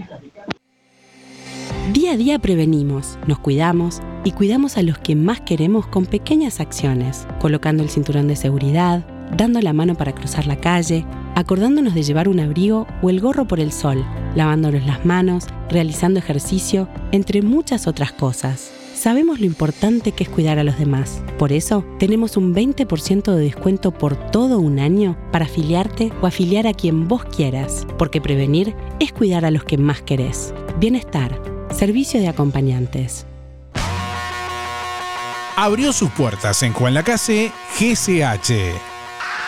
[1.92, 6.60] Día a día prevenimos, nos cuidamos y cuidamos a los que más queremos con pequeñas
[6.60, 9.04] acciones, colocando el cinturón de seguridad,
[9.36, 11.04] dando la mano para cruzar la calle,
[11.34, 14.04] acordándonos de llevar un abrigo o el gorro por el sol,
[14.34, 18.83] lavándonos las manos, realizando ejercicio, entre muchas otras cosas.
[18.94, 21.22] Sabemos lo importante que es cuidar a los demás.
[21.36, 26.66] Por eso, tenemos un 20% de descuento por todo un año para afiliarte o afiliar
[26.66, 30.54] a quien vos quieras, porque prevenir es cuidar a los que más querés.
[30.78, 31.40] Bienestar,
[31.76, 33.26] servicio de acompañantes.
[35.56, 38.93] Abrió sus puertas en Juan Lacase GCH.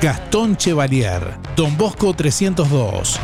[0.00, 1.20] Gastón Chevalier,
[1.56, 3.18] Don Bosco 302.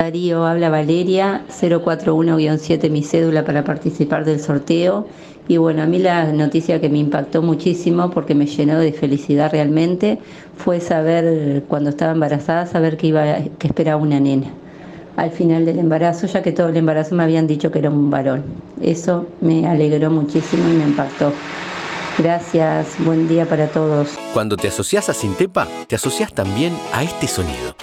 [0.00, 5.06] Darío, habla Valeria, 041-7 mi cédula para participar del sorteo.
[5.46, 9.52] Y bueno, a mí la noticia que me impactó muchísimo porque me llenó de felicidad
[9.52, 10.18] realmente
[10.56, 14.48] fue saber, cuando estaba embarazada, saber que, iba, que esperaba una nena.
[15.16, 18.10] Al final del embarazo, ya que todo el embarazo me habían dicho que era un
[18.10, 18.42] varón.
[18.82, 21.32] Eso me alegró muchísimo y me impactó.
[22.18, 24.10] Gracias, buen día para todos.
[24.32, 27.74] Cuando te asocias a Sintepa, te asocias también a este sonido.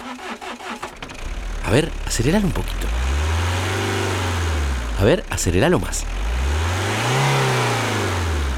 [1.65, 2.88] A ver, aceleralo un poquito.
[4.99, 6.03] A ver, aceleralo más.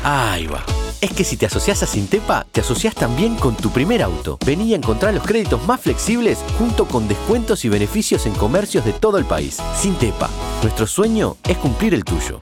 [0.03, 0.63] Ahí va.
[1.01, 4.38] Es que si te asocias a Sintepa, te asocias también con tu primer auto.
[4.45, 8.93] Vení a encontrar los créditos más flexibles junto con descuentos y beneficios en comercios de
[8.93, 9.57] todo el país.
[9.76, 10.30] Sintepa,
[10.61, 12.41] nuestro sueño es cumplir el tuyo.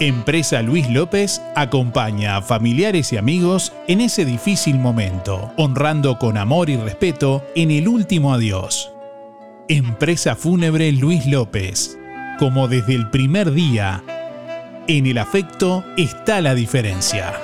[0.00, 6.70] Empresa Luis López acompaña a familiares y amigos en ese difícil momento, honrando con amor
[6.70, 8.92] y respeto en el último adiós.
[9.66, 11.98] Empresa Fúnebre Luis López.
[12.38, 14.04] Como desde el primer día,
[14.86, 17.34] en el afecto está la diferencia.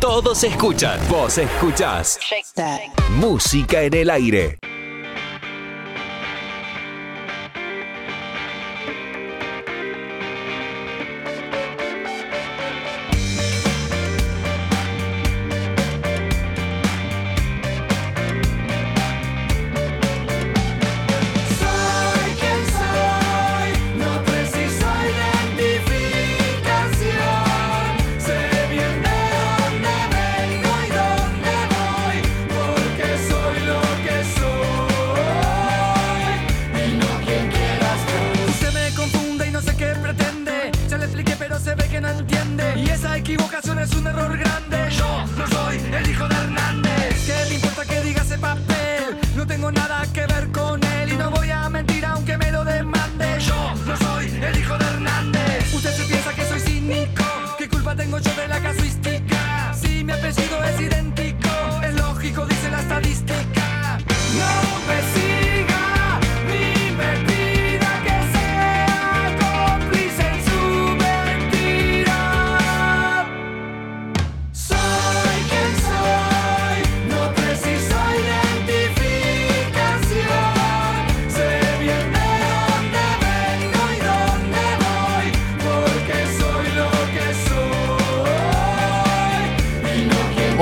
[0.00, 2.18] Todos escuchan, vos escuchás.
[3.18, 4.58] Música en el aire.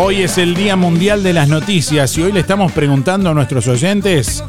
[0.07, 3.67] Hoy es el Día Mundial de las Noticias y hoy le estamos preguntando a nuestros
[3.69, 4.45] oyentes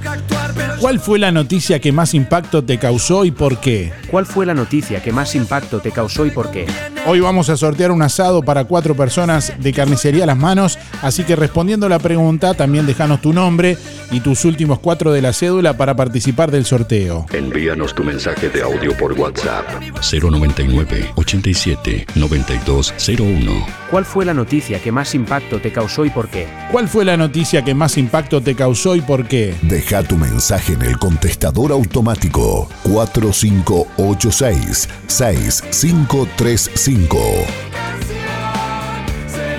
[0.82, 3.93] ¿Cuál fue la noticia que más impacto te causó y por qué?
[4.12, 6.66] ¿Cuál fue la noticia que más impacto te causó y por qué?
[7.08, 11.24] Hoy vamos a sortear un asado para cuatro personas de carnicería a las manos, así
[11.24, 13.78] que respondiendo la pregunta, también déjanos tu nombre
[14.10, 17.28] y tus últimos cuatro de la cédula para participar del sorteo.
[17.32, 19.68] Envíanos tu mensaje de audio por WhatsApp
[20.01, 23.51] 099 87 9201.
[23.91, 26.47] ¿Cuál fue la noticia que más impacto te causó y por qué?
[26.72, 29.53] ¿Cuál fue la noticia que más impacto te causó y por qué?
[29.62, 36.95] Deja tu mensaje en el contestador automático 4586 6535.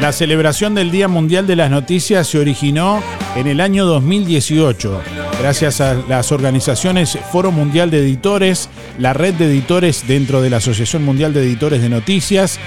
[0.01, 3.03] La celebración del Día Mundial de las Noticias se originó
[3.35, 5.03] en el año 2018,
[5.41, 8.69] gracias a las organizaciones Foro Mundial de Editores,
[8.99, 12.59] la Red de Editores dentro de la Asociación Mundial de Editores de Noticias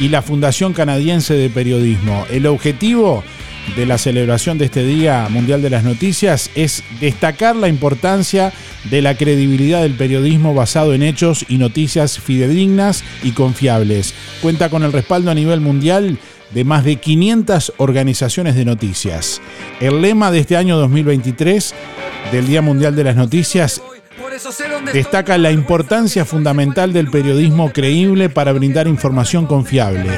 [0.00, 2.26] y la Fundación Canadiense de Periodismo.
[2.30, 3.22] El objetivo
[3.76, 8.52] de la celebración de este Día Mundial de las Noticias es destacar la importancia
[8.90, 14.14] de la credibilidad del periodismo basado en hechos y noticias fidedignas y confiables.
[14.40, 16.18] Cuenta con el respaldo a nivel mundial
[16.52, 19.40] de más de 500 organizaciones de noticias.
[19.80, 21.74] El lema de este año 2023
[22.32, 23.82] del Día Mundial de las Noticias
[24.92, 30.10] destaca la importancia fundamental del periodismo creíble para brindar información confiable.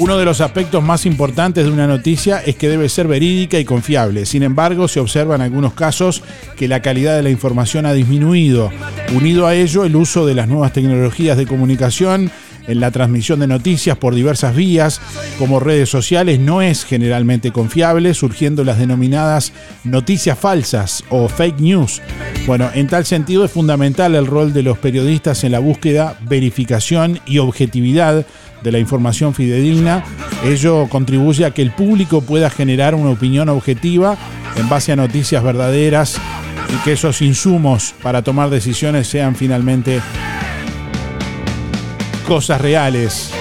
[0.00, 3.66] Uno de los aspectos más importantes de una noticia es que debe ser verídica y
[3.66, 4.24] confiable.
[4.24, 6.22] Sin embargo, se observa en algunos casos
[6.56, 8.70] que la calidad de la información ha disminuido.
[9.14, 12.30] Unido a ello, el uso de las nuevas tecnologías de comunicación
[12.66, 15.02] en la transmisión de noticias por diversas vías,
[15.38, 19.52] como redes sociales, no es generalmente confiable, surgiendo las denominadas
[19.84, 22.00] noticias falsas o fake news.
[22.46, 27.20] Bueno, en tal sentido es fundamental el rol de los periodistas en la búsqueda, verificación
[27.26, 28.24] y objetividad
[28.62, 30.04] de la información fidedigna.
[30.44, 34.16] Ello contribuye a que el público pueda generar una opinión objetiva
[34.56, 36.20] en base a noticias verdaderas
[36.68, 40.00] y que esos insumos para tomar decisiones sean finalmente
[42.26, 43.32] cosas reales.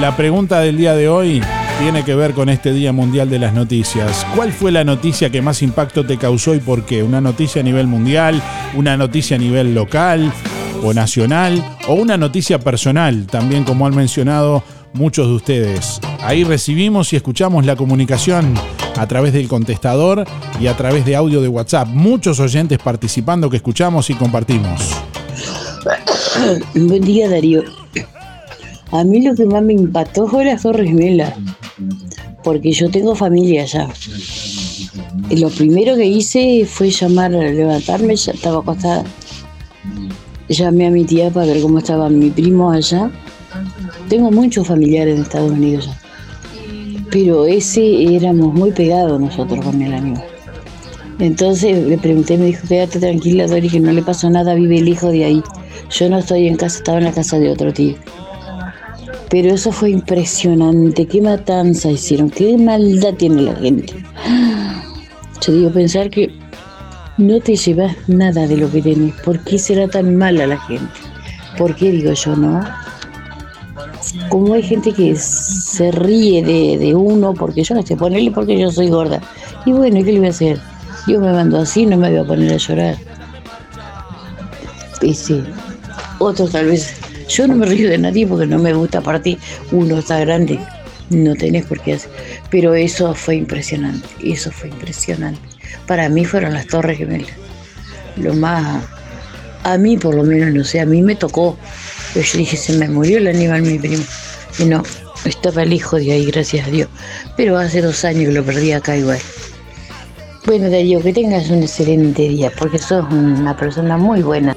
[0.00, 1.42] La pregunta del día de hoy
[1.78, 4.26] tiene que ver con este Día Mundial de las Noticias.
[4.34, 7.02] ¿Cuál fue la noticia que más impacto te causó y por qué?
[7.02, 8.42] ¿Una noticia a nivel mundial?
[8.74, 10.32] ¿Una noticia a nivel local
[10.82, 11.62] o nacional?
[11.86, 13.26] ¿O una noticia personal?
[13.26, 14.62] También como han mencionado
[14.94, 16.00] muchos de ustedes.
[16.22, 18.54] Ahí recibimos y escuchamos la comunicación
[18.96, 20.24] a través del contestador
[20.58, 21.88] y a través de audio de WhatsApp.
[21.88, 24.92] Muchos oyentes participando que escuchamos y compartimos.
[26.74, 27.62] Buen día, Darío.
[28.92, 31.36] A mí lo que más me impactó fue las Torres Vela,
[32.46, 33.88] porque yo tengo familia allá.
[35.28, 39.02] Y lo primero que hice fue llamar, levantarme, ya estaba acostada.
[40.48, 43.10] Llamé a mi tía para ver cómo estaba mi primo allá.
[44.08, 45.98] Tengo muchos familiares en Estados Unidos ya.
[47.10, 50.22] pero ese éramos muy pegados nosotros con el amigo.
[51.18, 54.88] Entonces le pregunté, me dijo, quédate tranquila, Dori, que no le pasó nada, vive el
[54.88, 55.42] hijo de ahí.
[55.90, 57.96] Yo no estoy en casa, estaba en la casa de otro tío.
[59.28, 63.92] Pero eso fue impresionante, qué matanza hicieron, qué maldad tiene la gente.
[65.40, 66.32] Yo digo, pensar que
[67.18, 70.92] no te llevas nada de lo que tenés, ¿por qué será tan mala la gente?
[71.58, 72.64] ¿Por qué digo yo, no?
[74.28, 78.58] Como hay gente que se ríe de, de uno porque yo no sé ponerle porque
[78.58, 79.20] yo soy gorda.
[79.64, 80.60] Y bueno, ¿qué le voy a hacer?
[81.06, 82.96] Dios me mandó así, no me voy a poner a llorar.
[85.02, 85.42] Y sí,
[86.18, 87.05] otros tal vez.
[87.28, 89.38] Yo no me río de nadie porque no me gusta partir.
[89.72, 90.58] Uno está grande,
[91.10, 92.10] no tenés por qué hacer.
[92.50, 95.40] Pero eso fue impresionante, eso fue impresionante.
[95.86, 97.30] Para mí fueron las Torres Gemelas.
[98.16, 98.84] Lo más.
[99.64, 101.58] A mí, por lo menos, no sé, a mí me tocó.
[102.14, 104.04] Pero yo dije, se me murió el animal, mi primo.
[104.58, 104.82] Y no,
[105.24, 106.88] estaba el hijo de ahí, gracias a Dios.
[107.36, 109.18] Pero hace dos años que lo perdí acá igual.
[110.46, 114.56] Bueno, Darío, que tengas un excelente día, porque sos una persona muy buena.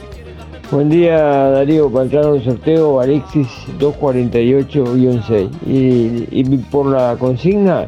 [0.72, 3.48] Buen día, Darío, para entrar un sorteo, Alexis
[3.80, 5.50] 248-6.
[5.66, 7.88] Y, y por la consigna,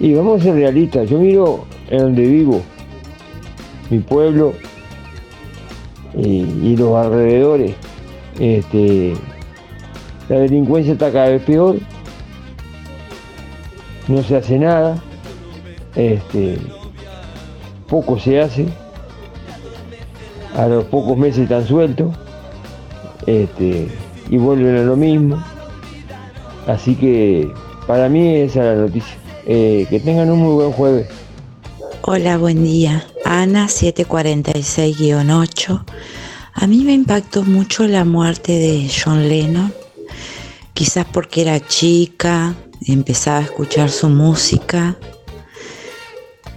[0.00, 2.60] y vamos a ser realistas, yo miro en donde vivo,
[3.88, 4.52] mi pueblo
[6.16, 7.76] y, y los alrededores.
[8.40, 9.14] Este,
[10.28, 11.76] la delincuencia está cada vez peor,
[14.08, 15.00] no se hace nada.
[15.94, 16.58] Este,
[17.86, 18.66] poco se hace,
[20.54, 22.14] a los pocos meses están sueltos
[23.26, 23.88] este,
[24.30, 25.42] y vuelven a lo mismo.
[26.66, 27.50] Así que
[27.86, 29.16] para mí esa es la noticia.
[29.46, 31.08] Eh, que tengan un muy buen jueves.
[32.02, 33.04] Hola, buen día.
[33.24, 35.84] Ana 746-8.
[36.54, 39.72] A mí me impactó mucho la muerte de John Lennon,
[40.74, 42.54] quizás porque era chica,
[42.86, 44.96] empezaba a escuchar su música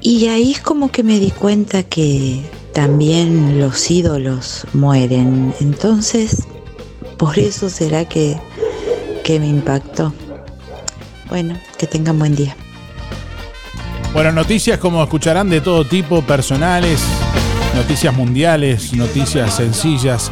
[0.01, 2.43] y ahí es como que me di cuenta que
[2.75, 5.55] también los ídolos mueren.
[5.61, 6.45] Entonces,
[7.17, 8.37] por eso será que,
[9.23, 10.13] que me impactó.
[11.29, 12.53] Bueno, que tengan buen día.
[14.13, 16.99] Bueno, noticias como escucharán de todo tipo, personales,
[17.73, 20.29] noticias mundiales, noticias sencillas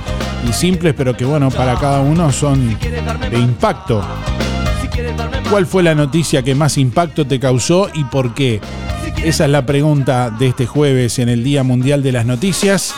[0.48, 4.06] y simples, pero que bueno, para cada uno son de impacto.
[5.50, 8.60] ¿Cuál fue la noticia que más impacto te causó y por qué?
[9.22, 12.94] Esa es la pregunta de este jueves en el Día Mundial de las Noticias.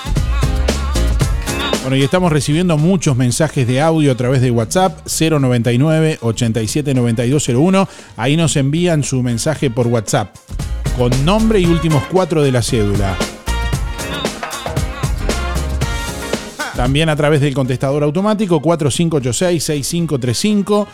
[1.82, 7.88] Bueno, y estamos recibiendo muchos mensajes de audio a través de WhatsApp 099 879201.
[8.18, 10.36] Ahí nos envían su mensaje por WhatsApp
[10.98, 13.16] con nombre y últimos cuatro de la cédula.
[16.76, 20.88] También a través del contestador automático 4586-6535.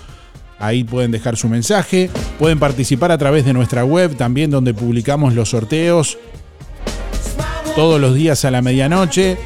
[0.62, 2.10] Ahí pueden dejar su mensaje.
[2.40, 6.18] Pueden participar a través de nuestra web también donde publicamos los sorteos
[7.76, 9.38] todos los días a la medianoche.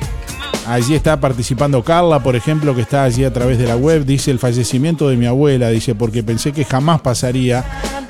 [0.67, 4.03] Allí está participando Carla, por ejemplo, que está allí a través de la web.
[4.03, 7.63] Dice el fallecimiento de mi abuela, dice, porque pensé que jamás pasaría.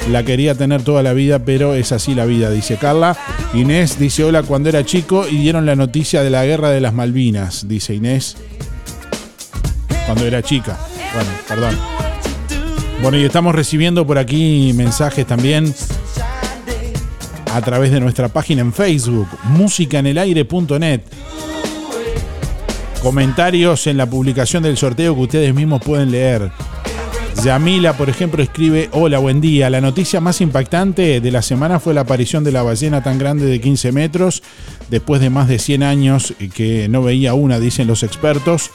[0.10, 3.18] La quería tener toda la vida, pero es así la vida, dice Carla.
[3.54, 6.94] Inés dice, hola, cuando era chico y dieron la noticia de la guerra de las
[6.94, 8.38] Malvinas, dice Inés.
[10.06, 10.78] Cuando era chica.
[11.14, 11.95] Bueno, perdón.
[13.02, 15.74] Bueno, y estamos recibiendo por aquí mensajes también
[17.54, 21.02] a través de nuestra página en Facebook, musicanelaire.net.
[23.02, 26.52] Comentarios en la publicación del sorteo que ustedes mismos pueden leer.
[27.44, 29.70] Yamila, por ejemplo, escribe, hola, buen día.
[29.70, 33.46] La noticia más impactante de la semana fue la aparición de la ballena tan grande
[33.46, 34.42] de 15 metros,
[34.90, 38.72] después de más de 100 años que no veía una, dicen los expertos.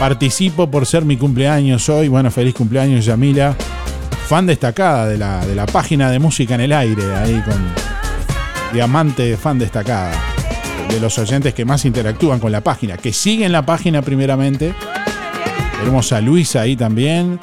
[0.00, 2.08] Participo por ser mi cumpleaños hoy.
[2.08, 3.54] Bueno, feliz cumpleaños, Yamila.
[4.28, 7.62] Fan destacada de la, de la página de música en el aire, ahí con
[8.72, 10.10] diamante fan destacada.
[10.88, 14.74] De los oyentes que más interactúan con la página, que siguen la página primeramente.
[15.78, 17.38] Tenemos a Luisa ahí también,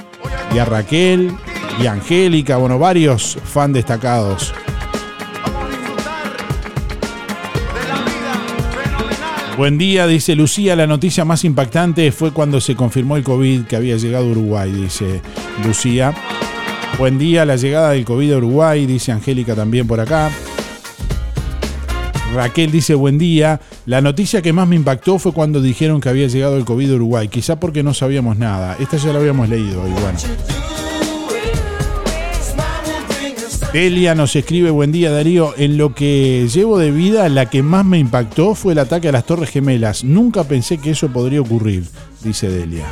[0.51, 1.31] y a Raquel,
[1.79, 4.51] y a Angélica, bueno, varios fan destacados.
[9.57, 10.75] Buen día, dice Lucía.
[10.75, 14.71] La noticia más impactante fue cuando se confirmó el COVID que había llegado a Uruguay,
[14.71, 15.19] dice
[15.65, 16.13] Lucía.
[16.99, 20.29] Buen día, la llegada del COVID a Uruguay, dice Angélica también por acá.
[22.35, 23.59] Raquel dice buen día.
[23.87, 26.95] La noticia que más me impactó fue cuando dijeron que había llegado el COVID a
[26.95, 28.77] Uruguay, quizá porque no sabíamos nada.
[28.79, 30.56] Esta ya la habíamos leído y bueno.
[33.77, 37.85] Elia nos escribe, buen día Darío, en lo que llevo de vida la que más
[37.85, 40.03] me impactó fue el ataque a las Torres Gemelas.
[40.03, 41.83] Nunca pensé que eso podría ocurrir,
[42.23, 42.87] dice Delia.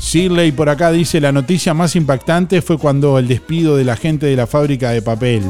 [0.00, 4.26] Shirley por acá dice, la noticia más impactante fue cuando el despido de la gente
[4.26, 5.44] de la fábrica de papel.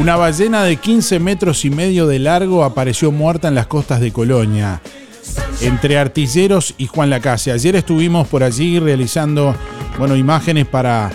[0.00, 4.12] Una ballena de 15 metros y medio de largo apareció muerta en las costas de
[4.12, 4.80] Colonia,
[5.60, 7.52] entre Artilleros y Juan Lacase.
[7.52, 9.54] Ayer estuvimos por allí realizando
[9.98, 11.10] bueno, imágenes para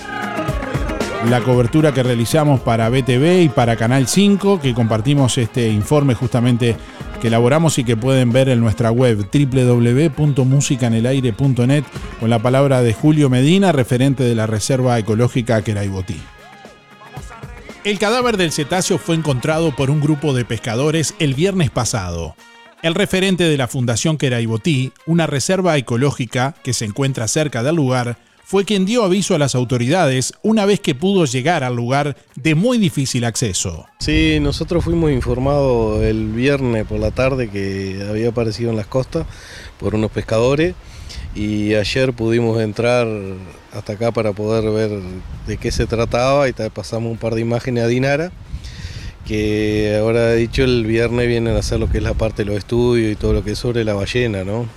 [1.28, 6.76] la cobertura que realizamos para BTV y para Canal 5, que compartimos este informe justamente
[7.20, 11.84] que elaboramos y que pueden ver en nuestra web www.musicanelaire.net
[12.20, 16.22] con la palabra de Julio Medina, referente de la Reserva Ecológica Queraibotí.
[17.86, 22.36] El cadáver del cetáceo fue encontrado por un grupo de pescadores el viernes pasado.
[22.82, 28.18] El referente de la Fundación Queraibotí, una reserva ecológica que se encuentra cerca del lugar,
[28.44, 32.56] fue quien dio aviso a las autoridades una vez que pudo llegar al lugar de
[32.56, 33.86] muy difícil acceso.
[34.00, 39.28] Sí, nosotros fuimos informados el viernes por la tarde que había aparecido en las costas
[39.80, 40.74] por unos pescadores
[41.36, 43.06] y ayer pudimos entrar
[43.76, 45.02] hasta acá para poder ver
[45.48, 48.32] de qué se trataba y pasamos un par de imágenes a Dinara
[49.26, 52.58] que ahora dicho el viernes vienen a hacer lo que es la parte de los
[52.58, 54.68] estudios y todo lo que es sobre la ballena, ¿no?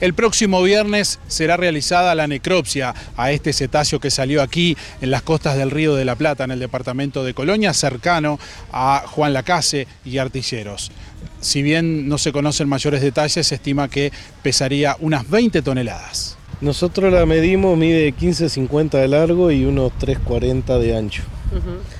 [0.00, 5.22] El próximo viernes será realizada la necropsia a este cetáceo que salió aquí en las
[5.22, 8.38] costas del Río de la Plata, en el departamento de Colonia, cercano
[8.72, 10.92] a Juan Lacase y Artilleros.
[11.40, 14.12] Si bien no se conocen mayores detalles, se estima que
[14.42, 16.35] pesaría unas 20 toneladas.
[16.60, 21.22] Nosotros la medimos, mide 15,50 de largo y unos 3,40 de ancho.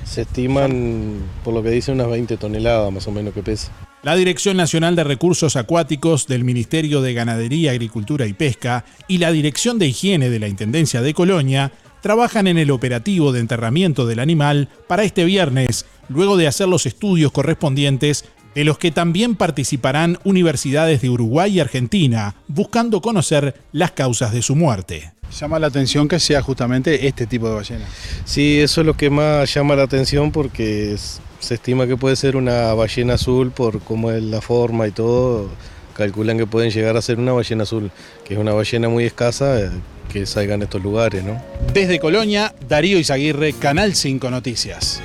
[0.03, 3.71] Se estiman, por lo que dice, unas 20 toneladas más o menos que pesa.
[4.03, 9.31] La Dirección Nacional de Recursos Acuáticos del Ministerio de Ganadería, Agricultura y Pesca y la
[9.31, 11.71] Dirección de Higiene de la Intendencia de Colonia
[12.01, 16.85] trabajan en el operativo de enterramiento del animal para este viernes, luego de hacer los
[16.85, 18.25] estudios correspondientes
[18.57, 24.41] de los que también participarán universidades de Uruguay y Argentina, buscando conocer las causas de
[24.41, 25.11] su muerte.
[25.39, 27.85] Llama la atención que sea justamente este tipo de ballena.
[28.25, 30.97] Sí, eso es lo que más llama la atención porque
[31.39, 35.51] se estima que puede ser una ballena azul por cómo es la forma y todo.
[35.93, 37.91] Calculan que pueden llegar a ser una ballena azul,
[38.25, 39.69] que es una ballena muy escasa eh,
[40.11, 41.39] que salga en estos lugares, ¿no?
[41.75, 44.99] Desde Colonia, Darío Izaguirre, Canal 5 Noticias.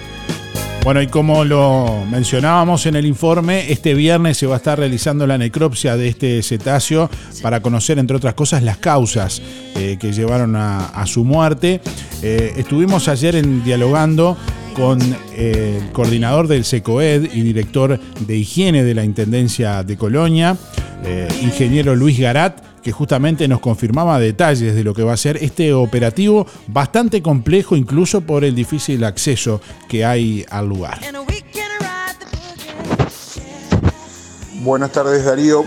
[0.84, 5.28] Bueno, y como lo mencionábamos en el informe, este viernes se va a estar realizando
[5.28, 7.08] la necropsia de este cetáceo
[7.40, 9.40] para conocer, entre otras cosas, las causas
[9.76, 11.80] eh, que llevaron a, su muerte.
[12.20, 14.36] Eh, estuvimos ayer en, dialogando
[14.74, 15.00] con
[15.36, 20.56] eh, el coordinador del SECOED y director de higiene de la Intendencia de Colonia,
[21.42, 25.72] ingeniero Luis Garat que justamente nos confirmaba detalles de lo que va a ser este
[25.72, 31.00] operativo bastante complejo incluso por el difícil acceso que hay al lugar.
[34.62, 35.64] Buenas tardes Darío.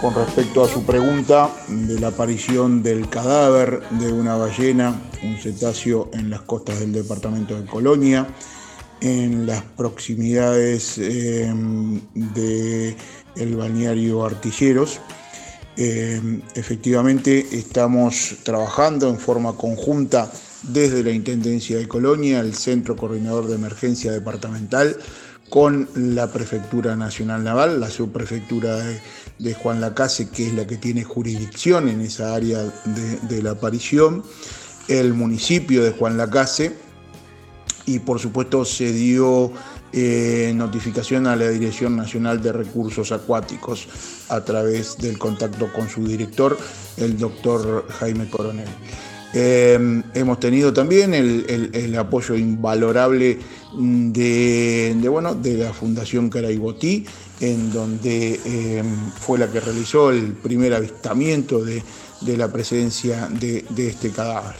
[0.00, 6.08] Con respecto a su pregunta de la aparición del cadáver de una ballena, un cetáceo
[6.12, 8.28] en las costas del departamento de Colonia,
[9.00, 11.52] en las proximidades eh,
[12.14, 15.00] del balneario Artilleros,
[15.80, 16.20] eh,
[16.56, 20.28] efectivamente estamos trabajando en forma conjunta
[20.64, 24.96] desde la Intendencia de Colonia, el Centro Coordinador de Emergencia Departamental,
[25.48, 28.76] con la Prefectura Nacional Naval, la subprefectura
[29.38, 32.58] de, Juan Lacase, que es la que tiene jurisdicción en esa área
[33.28, 34.24] de, la aparición,
[34.88, 36.74] el municipio de Juan Lacase,
[37.86, 39.52] y por supuesto se dio
[39.92, 43.88] eh, notificación a la Dirección Nacional de Recursos Acuáticos
[44.28, 46.58] a través del contacto con su director,
[46.98, 48.68] el doctor Jaime Coronel.
[49.32, 53.38] Eh, hemos tenido también el, apoyo invalorable
[53.78, 57.06] de, bueno, de la Fundación Caraibotí,
[57.40, 58.82] en donde eh,
[59.20, 61.82] fue la que realizó el primer avistamiento de,
[62.36, 64.56] la presencia de, este cadáver.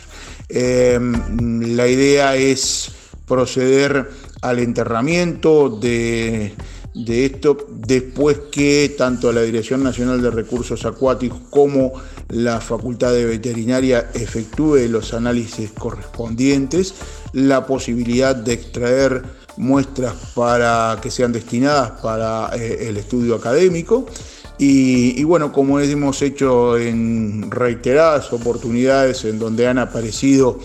[0.51, 2.93] la idea es
[3.27, 4.11] proceder
[4.43, 6.55] al enterramiento de,
[6.95, 11.93] esto después que tanto la Dirección Nacional de Recursos Acuáticos como
[12.29, 16.95] la Facultad de Veterinaria efectúe los análisis correspondientes,
[17.33, 19.23] la posibilidad de extraer
[19.57, 24.07] muestras para que sean destinadas para eh, el estudio académico.
[24.61, 30.59] Y, bueno, como hemos hecho en reiteradas oportunidades en donde han aparecido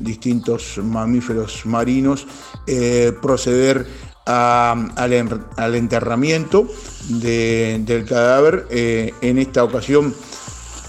[0.00, 2.26] distintos mamíferos marinos,
[2.66, 3.86] eh, proceder
[4.26, 6.68] al, enterramiento
[7.08, 8.66] del cadáver.
[8.70, 10.14] Eh, en esta ocasión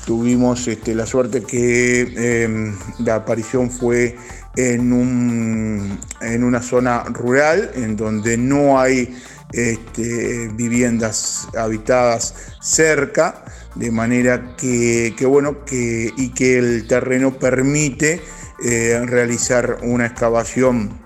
[0.05, 4.17] tuvimos este, la suerte que em, la aparición fue
[4.55, 9.15] en, un, en una zona rural, en donde no hay
[9.53, 18.21] este, viviendas habitadas cerca, de manera que, bueno, que, y que el terreno permite
[18.63, 20.99] eh, realizar una excavación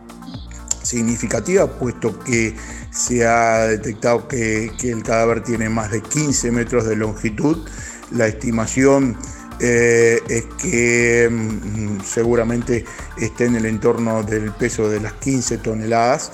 [0.83, 2.55] significativa, puesto que
[2.91, 7.67] se ha detectado que, el cadáver tiene más de 15 metros de longitud.
[8.11, 9.17] La estimación
[9.59, 12.85] eh, es que mm, seguramente
[13.17, 16.31] esté en el entorno del peso de las 15 toneladas.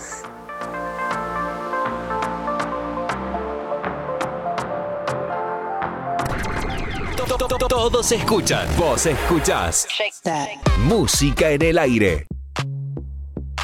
[7.91, 9.85] Todos escuchan, vos escuchás.
[10.85, 12.25] Música en el aire.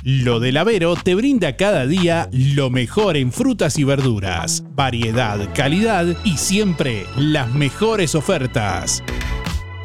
[0.04, 6.06] Lo del Avero te brinda cada día lo mejor en frutas y verduras, variedad, calidad
[6.26, 9.02] y siempre las mejores ofertas.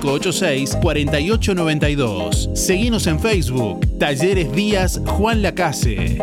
[0.00, 2.54] 586-4892.
[2.54, 6.18] Seguimos en Facebook, Talleres Díaz Juan Lacase.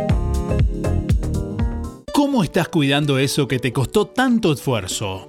[2.14, 5.28] ¿Cómo estás cuidando eso que te costó tanto esfuerzo?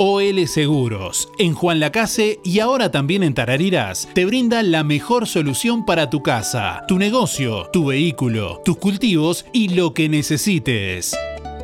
[0.00, 5.84] OL Seguros, en Juan Lacase y ahora también en Tarariras, te brinda la mejor solución
[5.84, 11.16] para tu casa, tu negocio, tu vehículo, tus cultivos y lo que necesites.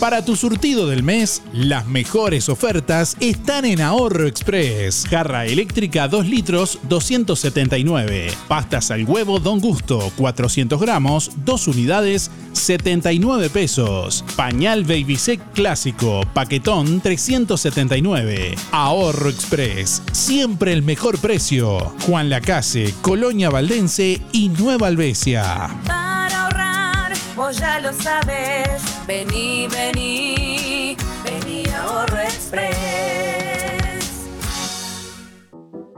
[0.00, 5.06] Para tu surtido del mes, las mejores ofertas están en Ahorro Express.
[5.06, 8.30] Jarra eléctrica 2 litros 279.
[8.48, 14.24] Pastas al huevo Don Gusto 400 gramos, 2 unidades 79 pesos.
[14.36, 18.54] Pañal Baby Sec clásico, paquetón 379.
[18.72, 21.78] Ahorro Express, siempre el mejor precio.
[22.06, 25.68] Juan Lacase, Colonia Valdense y Nueva Albesia.
[27.52, 28.80] Ya lo sabes.
[29.08, 32.76] Vení, vení, vení Ahorro Express.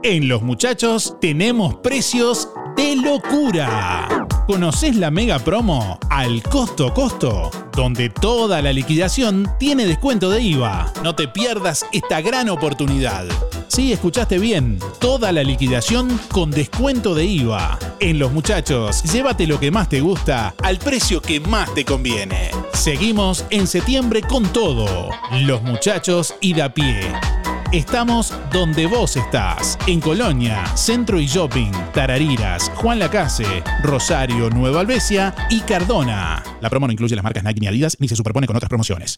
[0.01, 4.25] En Los Muchachos tenemos precios de locura.
[4.47, 7.51] ¿Conoces la mega promo al costo costo?
[7.71, 10.91] Donde toda la liquidación tiene descuento de IVA.
[11.03, 13.25] No te pierdas esta gran oportunidad.
[13.73, 14.77] Sí, escuchaste bien.
[14.99, 17.79] Toda la liquidación con descuento de IVA.
[17.99, 22.51] En Los Muchachos, llévate lo que más te gusta al precio que más te conviene.
[22.73, 25.09] Seguimos en septiembre con todo.
[25.41, 27.01] Los Muchachos y da pie.
[27.71, 35.33] Estamos donde vos estás, en Colonia, Centro y Shopping, Tarariras, Juan Lacase, Rosario, Nueva Albesia
[35.49, 36.43] y Cardona.
[36.61, 39.17] La promo no incluye las marcas Nike ni Adidas ni se superpone con otras promociones.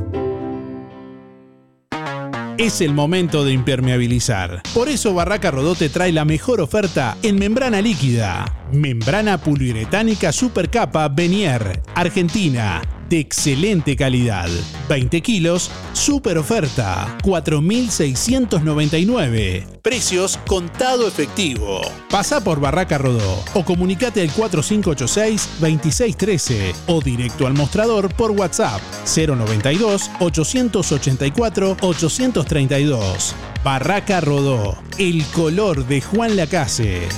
[2.57, 4.61] Es el momento de impermeabilizar.
[4.73, 8.45] Por eso Barraca Rodó te trae la mejor oferta en membrana líquida.
[8.71, 12.81] Membrana poliuretánica Supercapa Benier, Argentina.
[13.11, 14.47] De excelente calidad.
[14.87, 17.17] 20 kilos, super oferta.
[17.23, 19.81] 4.699.
[19.81, 21.81] Precios contado efectivo.
[22.09, 30.09] Pasa por Barraca Rodó o comunicate al 4586-2613 o directo al mostrador por WhatsApp 092
[30.21, 33.35] 884 832.
[33.61, 37.09] Barraca Rodó, el color de Juan Lacase.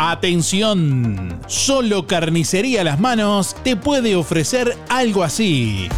[0.00, 5.88] Atención, solo Carnicería Las Manos te puede ofrecer algo así.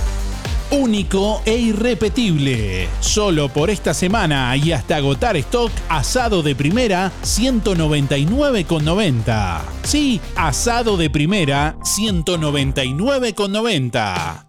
[0.70, 2.88] Único e irrepetible.
[3.00, 9.60] Solo por esta semana y hasta agotar stock, asado de primera 199,90.
[9.82, 14.46] Sí, asado de primera 199,90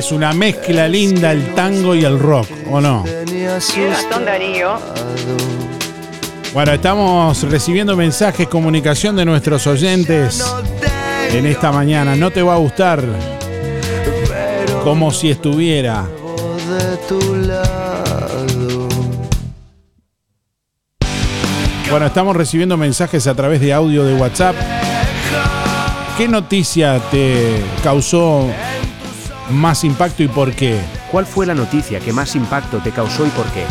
[0.00, 3.04] Es una mezcla linda el tango y el rock, ¿o no?
[4.24, 4.78] Darío.
[6.54, 10.42] Bueno, estamos recibiendo mensajes, comunicación de nuestros oyentes
[11.30, 12.16] en esta mañana.
[12.16, 13.04] No te va a gustar
[14.84, 16.06] como si estuviera.
[16.66, 18.88] de tu lado
[21.90, 24.56] Bueno, estamos recibiendo mensajes a través de audio de WhatsApp.
[26.16, 28.48] ¿Qué noticia te causó
[29.52, 30.78] más impacto y por qué?
[31.10, 33.64] ¿Cuál fue la noticia que más impacto te causó y por qué?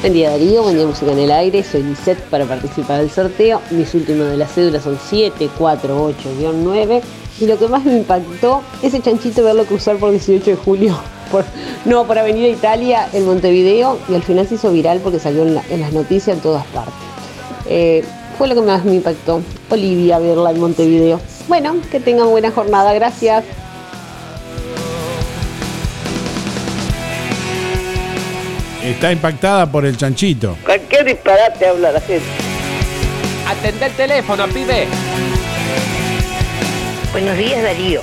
[0.00, 3.60] Buen día Darío, buen día Música en el Aire, soy Lisette para participar del sorteo.
[3.70, 7.00] Mis últimos de las cédulas son 748-9
[7.40, 10.98] y lo que más me impactó es el chanchito verlo cruzar por 18 de julio,
[11.30, 11.44] por,
[11.84, 15.54] no, por Avenida Italia en Montevideo y al final se hizo viral porque salió en,
[15.54, 16.94] la- en las noticias en todas partes.
[17.66, 18.04] Eh,
[18.36, 19.40] fue lo que más me impactó,
[19.70, 21.20] Olivia verla en Montevideo.
[21.48, 23.44] Bueno, que tengan buena jornada, gracias.
[28.92, 30.56] Está impactada por el chanchito.
[30.66, 32.26] Cualquier disparate habla la gente.
[33.48, 34.86] Atender el teléfono, pibe.
[37.10, 38.02] Buenos días, Darío.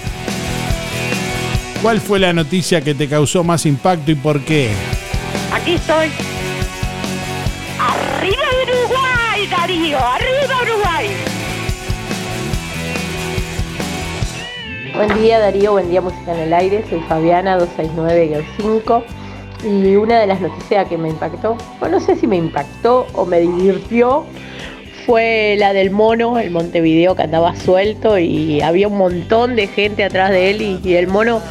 [1.83, 4.71] ¿Cuál fue la noticia que te causó más impacto y por qué?
[5.53, 6.09] Aquí estoy.
[7.79, 9.97] ¡Arriba Uruguay, Darío!
[9.99, 11.09] ¡Arriba Uruguay!
[14.95, 19.03] Buen día Darío, buen día Música en el Aire, soy Fabiana 269-5
[19.63, 23.25] y una de las noticias que me impactó, bueno, no sé si me impactó o
[23.25, 24.25] me divirtió,
[25.05, 30.03] fue la del mono, el Montevideo que andaba suelto y había un montón de gente
[30.03, 31.41] atrás de él y, el mono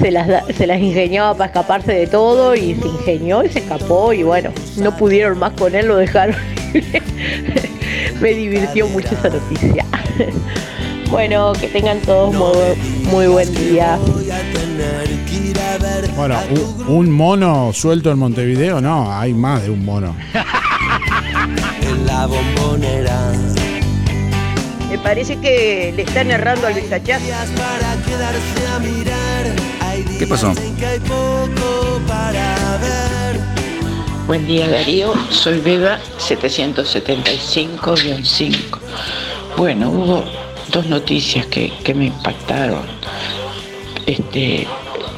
[0.00, 4.12] se las, se las ingeniaba para escaparse de todo y se ingenió y se escapó
[4.12, 6.36] y bueno, no pudieron más con él, lo dejaron.
[8.20, 9.84] Me divirtió mucho esa noticia.
[11.10, 12.74] Bueno, que tengan todos muy,
[13.10, 13.98] muy buen día.
[16.16, 20.16] Bueno, un, un mono suelto en Montevideo, no, hay más de un mono.
[21.82, 23.32] en la bombonera.
[24.90, 27.24] Me parece que le están errando al vistachazo.
[30.18, 30.52] ¿Qué pasó?
[34.26, 38.78] Buen día Darío, soy Beba 775-5.
[39.56, 40.24] Bueno, hubo
[40.72, 42.82] dos noticias que, que me impactaron.
[44.06, 44.66] Este,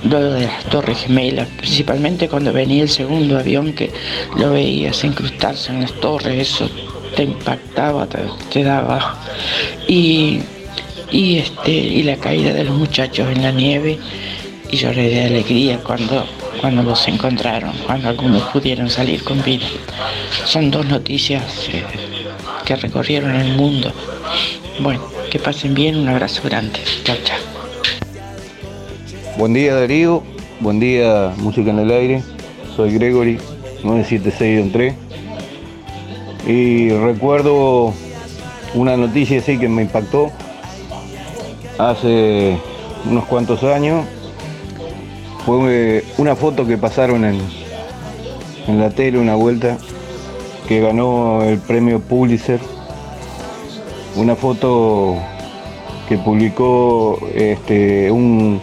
[0.04, 3.92] lo de las Torres Gemelas, principalmente cuando venía el segundo avión que
[4.36, 6.70] lo veías incrustarse en las torres, eso
[7.16, 8.18] te impactaba, te,
[8.50, 9.18] te daba.
[9.86, 10.40] Y,
[11.10, 13.98] y, este, y la caída de los muchachos en la nieve,
[14.70, 16.26] y lloré de alegría cuando,
[16.60, 19.66] cuando los encontraron, cuando algunos pudieron salir con vida.
[20.44, 21.42] Son dos noticias
[21.72, 21.84] eh,
[22.64, 23.92] que recorrieron el mundo.
[24.78, 26.80] Bueno, que pasen bien, un abrazo grande.
[27.04, 27.38] Chao, chao.
[29.36, 30.22] Buen día Darío,
[30.60, 32.22] buen día Música en el Aire,
[32.74, 33.38] soy Gregory
[33.84, 34.94] 976-3
[36.46, 37.92] y recuerdo
[38.74, 40.32] una noticia así que me impactó
[41.78, 42.58] hace
[43.08, 44.04] unos cuantos años,
[45.44, 47.40] fue una foto que pasaron en,
[48.66, 49.78] en la tele una vuelta
[50.66, 52.60] que ganó el premio Pulitzer,
[54.18, 55.16] una foto
[56.08, 58.60] que publicó este, un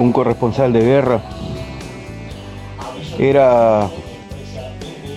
[0.00, 1.22] un corresponsal de guerra.
[3.18, 3.88] Era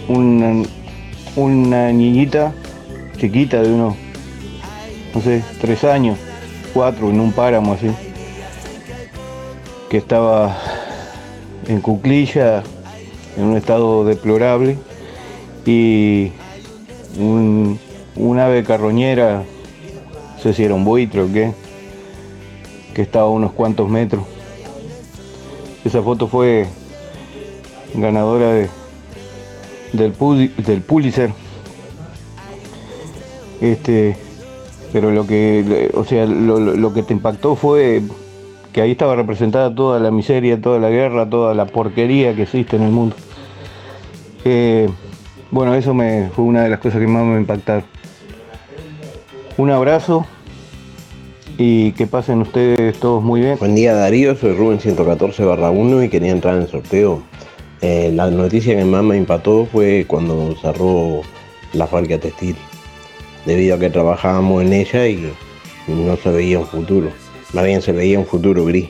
[0.09, 0.67] una,
[1.35, 2.53] una niñita
[3.17, 3.95] chiquita de unos,
[5.15, 6.17] no sé, tres años,
[6.73, 7.89] cuatro, en un páramo así,
[9.89, 10.57] que estaba
[11.67, 12.63] en cuclilla,
[13.37, 14.77] en un estado deplorable,
[15.65, 16.33] y
[17.17, 17.79] un,
[18.15, 19.43] un ave carroñera,
[20.35, 21.53] no sé si era un buitre o qué,
[22.93, 24.23] que estaba a unos cuantos metros.
[25.83, 26.67] Esa foto fue
[27.93, 28.69] ganadora de,
[29.93, 31.31] del, Puli- del Pulitzer.
[33.61, 34.15] Este,
[34.91, 38.01] pero lo que, o sea, lo que te impactó fue
[38.71, 42.75] que ahí estaba representada toda la miseria, toda la guerra, toda la porquería que existe
[42.75, 43.15] en el mundo.
[44.45, 44.89] Eh,
[45.51, 47.85] bueno, eso me, fue una de las cosas que más me impactaron.
[49.55, 50.25] Un abrazo
[51.59, 53.57] y que pasen ustedes todos muy bien.
[53.59, 57.21] Buen día Darío, soy Rubén 114 barra 1 y quería entrar en el sorteo.
[57.81, 61.21] Eh, la noticia que más me impactó fue cuando cerró
[61.73, 62.55] la fábrica textil,
[63.45, 65.31] debido a que trabajábamos en ella y
[65.87, 67.11] no se veía un futuro,
[67.53, 68.89] más bien se veía un futuro gris.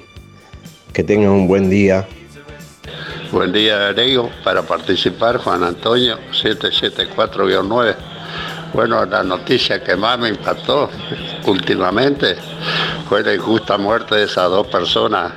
[0.93, 2.07] Que tengan un buen día.
[3.31, 4.29] Buen día, Darío.
[4.43, 8.12] Para participar, Juan Antonio, 774-9.
[8.73, 10.89] Bueno, la noticia que más me impactó
[11.45, 12.35] últimamente
[13.07, 15.33] fue la injusta muerte de esas dos personas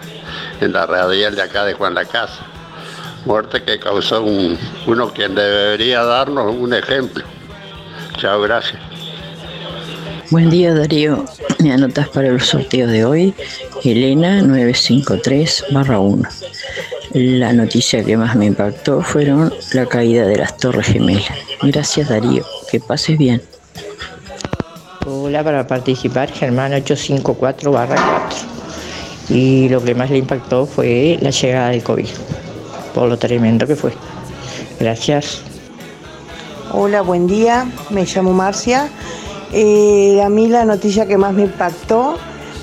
[0.61, 2.39] en la radial de acá de Juan la Casa.
[3.27, 4.57] Muerte que causó un-
[4.87, 7.25] uno quien debería darnos un ejemplo.
[8.19, 8.81] Chao, gracias.
[10.31, 11.25] Buen día Darío,
[11.63, 13.35] me anotas para los sorteos de hoy,
[13.85, 16.27] Elena 953-1.
[17.13, 21.31] La noticia que más me impactó fueron la caída de las Torres Gemelas.
[21.63, 23.43] Gracias Darío, que pases bien.
[25.07, 27.97] Hola, para participar, Germán 854 4.
[29.29, 32.09] Y lo que más le impactó fue la llegada del COVID,
[32.95, 33.93] por lo tremendo que fue.
[34.79, 35.43] Gracias.
[36.73, 37.71] Hola, buen día.
[37.91, 38.89] Me llamo Marcia.
[39.53, 42.19] Eh, a mí la noticia que más me impactó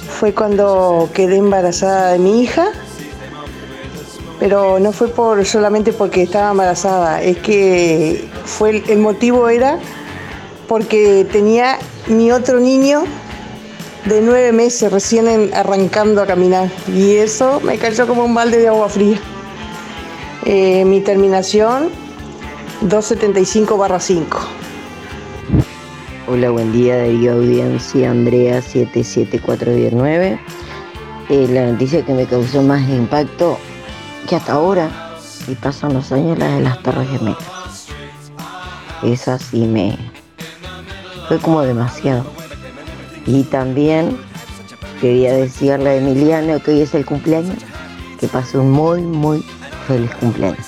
[0.09, 2.67] fue cuando quedé embarazada de mi hija,
[4.43, 9.79] pero no fue por solamente porque estaba embarazada, es que fue el, motivo era
[10.67, 13.03] porque tenía mi otro niño
[14.03, 18.67] de nueve meses recién arrancando a caminar y eso me cayó como un balde de
[18.67, 19.17] agua fría.
[20.43, 21.87] Eh, mi terminación
[22.81, 24.39] 275 barra 5.
[26.27, 30.37] Hola, buen día Darío Audiencia, Andrea 77419.
[31.29, 33.57] Eh, la noticia que me causó más impacto
[34.27, 34.89] que hasta ahora,
[35.47, 37.87] y pasan los años, la de las Torres Gemelas.
[39.03, 39.97] Esa sí me...
[41.27, 42.25] fue como demasiado.
[43.25, 44.17] Y también
[45.01, 47.57] quería decirle a Emiliano que hoy es el cumpleaños,
[48.19, 49.43] que pase un muy, muy
[49.87, 50.67] feliz cumpleaños.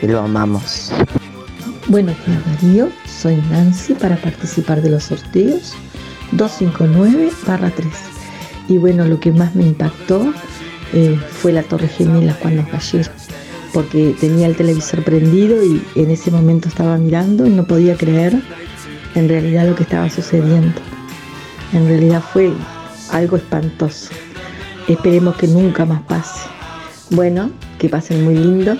[0.00, 0.92] Que lo amamos.
[1.88, 5.74] Buenos días Darío, soy Nancy para participar de los sorteos
[6.32, 7.86] 259 3.
[8.68, 10.32] Y bueno, lo que más me impactó
[10.92, 13.12] eh, fue la Torre Gemela cuando cayeron,
[13.72, 18.40] porque tenía el televisor prendido y en ese momento estaba mirando y no podía creer
[19.14, 20.80] en realidad lo que estaba sucediendo.
[21.72, 22.52] En realidad fue
[23.10, 24.10] algo espantoso.
[24.88, 26.48] Esperemos que nunca más pase.
[27.10, 28.76] Bueno, que pasen muy lindo.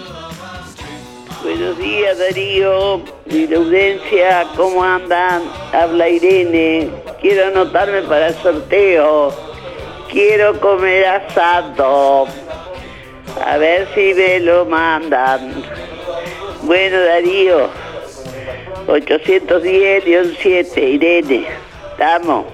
[1.43, 5.43] Buenos días Darío, mi audiencia, ¿cómo andan?
[5.73, 9.33] Habla Irene, quiero anotarme para el sorteo,
[10.17, 12.25] quiero comer asado,
[13.45, 15.63] a ver si me lo mandan.
[16.63, 17.69] Bueno Darío,
[18.87, 21.47] 810-7, Irene,
[21.91, 22.47] estamos.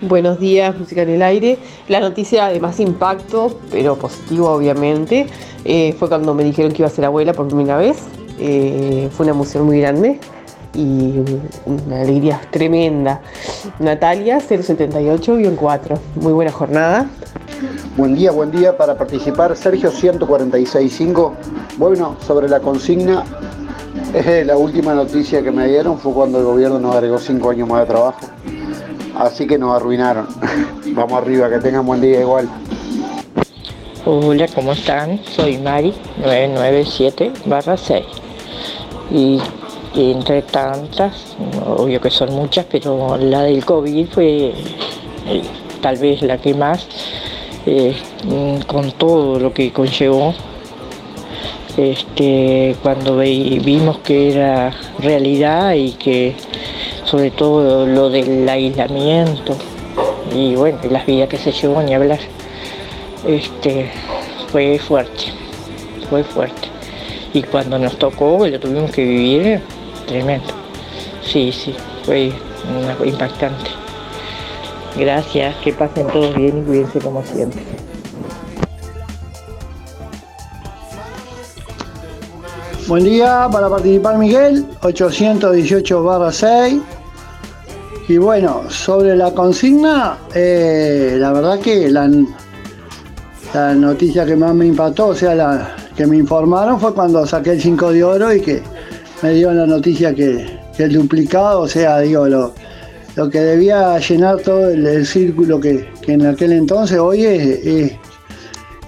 [0.00, 1.58] Buenos días, Música en el Aire.
[1.88, 5.26] La noticia de más impacto, pero positivo obviamente,
[5.64, 8.06] eh, fue cuando me dijeron que iba a ser abuela por primera vez.
[8.38, 10.20] Eh, fue una emoción muy grande
[10.74, 11.22] y
[11.64, 13.20] una alegría tremenda.
[13.78, 15.98] Natalia, 078-4.
[16.16, 17.08] Muy buena jornada.
[17.96, 19.56] Buen día, buen día para participar.
[19.56, 21.32] Sergio 146.5.
[21.78, 23.24] Bueno, sobre la consigna,
[24.12, 27.68] eh, la última noticia que me dieron fue cuando el gobierno nos agregó 5 años
[27.68, 28.20] más de trabajo.
[29.18, 30.26] Así que nos arruinaron.
[30.94, 32.48] Vamos arriba, que tengan buen día igual.
[34.04, 35.18] Hola, ¿cómo están?
[35.24, 38.04] Soy Mari, 997-6.
[39.10, 39.42] Y, y
[39.96, 41.36] entre tantas,
[41.66, 44.52] obvio que son muchas, pero la del COVID fue
[45.26, 45.42] eh,
[45.80, 46.86] tal vez la que más,
[47.66, 47.96] eh,
[48.66, 50.34] con todo lo que conllevó,
[51.76, 56.34] este, cuando vimos que era realidad y que
[57.04, 59.56] sobre todo lo del aislamiento
[60.34, 62.18] y bueno, las vidas que se llevó ni hablar,
[63.26, 63.90] este,
[64.50, 65.24] fue fuerte,
[66.10, 66.68] fue fuerte.
[67.32, 69.60] Y cuando nos tocó, lo tuvimos que vivir,
[70.06, 70.52] tremendo.
[71.22, 71.74] Sí, sí,
[72.04, 72.32] fue
[73.04, 73.70] impactante.
[74.96, 77.62] Gracias, que pasen todos bien y cuídense como siempre.
[82.88, 86.80] Buen día para participar Miguel, 818 barra 6.
[88.08, 92.08] Y bueno, sobre la consigna, eh, la verdad que la,
[93.52, 97.50] la noticia que más me impactó, o sea, la que me informaron fue cuando saqué
[97.52, 98.62] el 5 de oro y que
[99.22, 100.46] me dieron la noticia que,
[100.78, 102.52] el duplicado, o sea, digo, lo,
[103.16, 107.92] lo que debía llenar todo el, círculo que, que en aquel entonces, hoy es, es-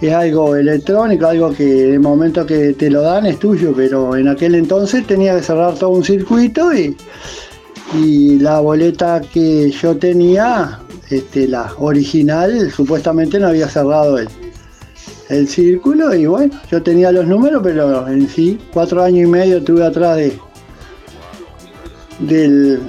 [0.00, 4.14] es algo electrónico, algo que en el momento que te lo dan es tuyo, pero
[4.14, 6.96] en aquel entonces tenía que cerrar todo un circuito y,
[7.96, 10.78] y la boleta que yo tenía,
[11.10, 14.28] este, la original, supuestamente no había cerrado el,
[15.28, 19.58] el círculo y bueno, yo tenía los números, pero en sí, cuatro años y medio
[19.58, 20.38] estuve atrás de,
[22.20, 22.80] del,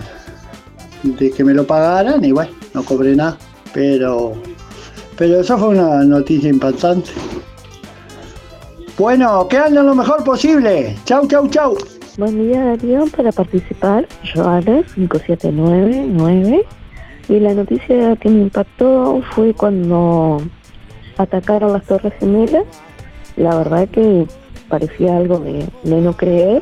[1.03, 3.37] de que me lo pagaran y bueno, no cobré nada,
[3.73, 4.33] pero
[5.17, 7.09] pero eso fue una noticia impactante.
[8.97, 10.95] Bueno, que anden lo mejor posible.
[11.03, 11.77] Chau, chau, chau.
[12.17, 16.65] Buen día Darío, para participar, Joana 5799
[17.29, 20.41] y la noticia que me impactó fue cuando
[21.19, 22.65] atacaron las Torres Gemelas.
[23.35, 24.25] La verdad que
[24.67, 26.61] parecía algo de, de no creer,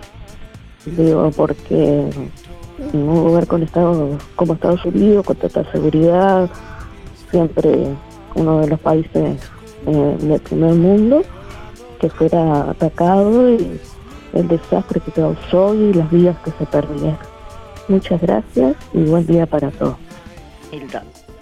[0.85, 2.09] digo, porque
[2.93, 6.49] en un lugar con Estados, como Estados Unidos, con total seguridad,
[7.31, 7.87] siempre
[8.35, 9.39] uno de los países
[9.87, 11.21] eh, del primer mundo,
[11.99, 13.79] que fuera atacado y
[14.33, 17.17] el desastre que causó y las vidas que se perdieron.
[17.87, 19.95] Muchas gracias y buen día para todos.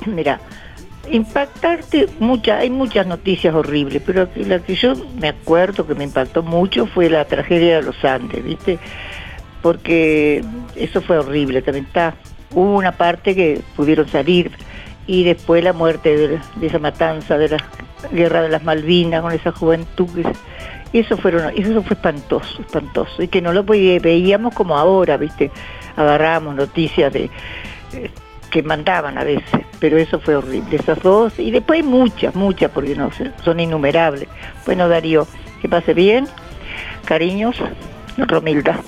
[0.06, 0.40] Mira,
[1.12, 6.44] impactarte, mucha, hay muchas noticias horribles, pero la que yo me acuerdo que me impactó
[6.44, 8.80] mucho fue la tragedia de los Andes, ¿viste?
[9.62, 10.44] Porque
[10.76, 12.14] eso fue horrible, también está.
[12.52, 14.52] Hubo una parte que pudieron salir
[15.08, 17.58] y después la muerte de, esa matanza, de la
[18.12, 20.08] guerra de las Malvinas, con esa juventud.
[20.14, 23.22] que- Eso, fueron, eso fue espantoso, espantoso.
[23.22, 25.52] Y que no lo veíamos como ahora, ¿viste?
[25.98, 27.30] Agarrábamos noticias de
[28.50, 32.96] que mandaban a veces, pero eso fue horrible, esas dos, y después muchas, muchas, porque
[32.96, 34.28] no sé, son innumerables.
[34.66, 35.28] Bueno, Darío,
[35.62, 36.28] que pase bien,
[37.06, 37.62] cariños,
[38.18, 38.80] Romilda.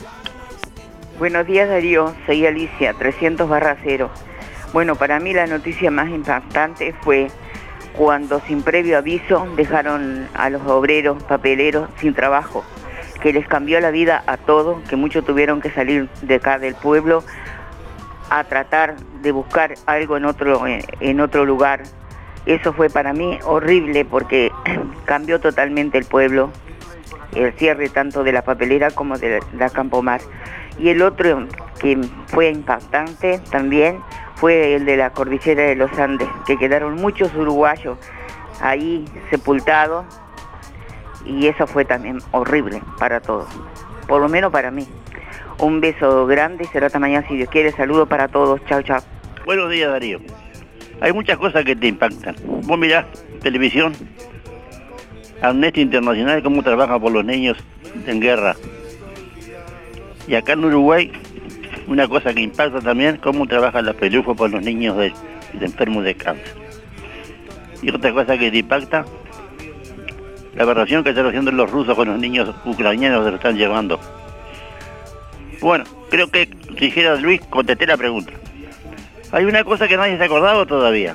[1.19, 4.09] Buenos días Darío, soy Alicia, 300 barra 0.
[4.73, 7.29] Bueno, para mí la noticia más impactante fue
[7.93, 12.63] cuando sin previo aviso dejaron a los obreros papeleros sin trabajo,
[13.21, 16.75] que les cambió la vida a todos, que muchos tuvieron que salir de acá del
[16.75, 17.23] pueblo
[18.29, 21.83] a tratar de buscar algo en otro, en otro lugar
[22.45, 24.51] Eso fue para mí horrible porque
[25.05, 26.51] cambió totalmente el pueblo,
[27.35, 30.21] el cierre tanto de la papelera como de la Campomar.
[30.79, 31.47] Y el otro
[31.79, 33.99] que fue impactante también
[34.35, 37.97] fue el de la cordillera de los Andes, que quedaron muchos uruguayos
[38.61, 40.05] ahí sepultados
[41.25, 43.47] y eso fue también horrible para todos,
[44.07, 44.87] por lo menos para mí.
[45.59, 47.71] Un beso grande y será hasta mañana si Dios quiere.
[47.71, 48.61] Saludo para todos.
[48.67, 49.01] Chao, chao.
[49.45, 50.19] Buenos días, Darío.
[50.99, 52.35] Hay muchas cosas que te impactan.
[52.63, 53.05] Vos mirás
[53.41, 53.93] televisión,
[55.41, 57.57] Amnesty Internacional, cómo trabaja por los niños
[58.05, 58.55] en guerra.
[60.27, 61.11] Y acá en Uruguay,
[61.87, 65.13] una cosa que impacta también, cómo trabaja la pelufo por los niños de,
[65.53, 66.55] de enfermos de cáncer.
[67.81, 69.05] Y otra cosa que te impacta,
[70.55, 73.99] la aberración que están haciendo los rusos con los niños ucranianos que los están llevando.
[75.61, 78.33] Bueno, creo que, dijera Luis, contesté la pregunta.
[79.31, 81.13] Hay una cosa que nadie se ha acordado todavía.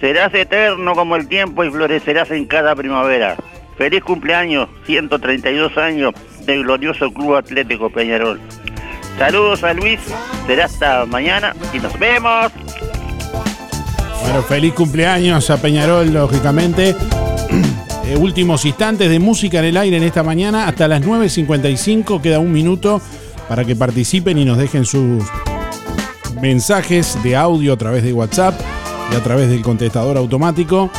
[0.00, 3.36] Serás eterno como el tiempo y florecerás en cada primavera.
[3.78, 6.14] Feliz cumpleaños, 132 años
[6.44, 8.40] del glorioso Club Atlético Peñarol.
[9.18, 10.00] Saludos a Luis,
[10.46, 12.52] será hasta mañana y nos vemos.
[14.22, 16.94] Bueno, feliz cumpleaños a Peñarol, lógicamente.
[18.06, 20.68] Eh, últimos instantes de música en el aire en esta mañana.
[20.68, 23.02] Hasta las 9.55 queda un minuto
[23.48, 25.24] para que participen y nos dejen sus
[26.40, 28.60] mensajes de audio a través de WhatsApp
[29.12, 30.90] y a través del contestador automático.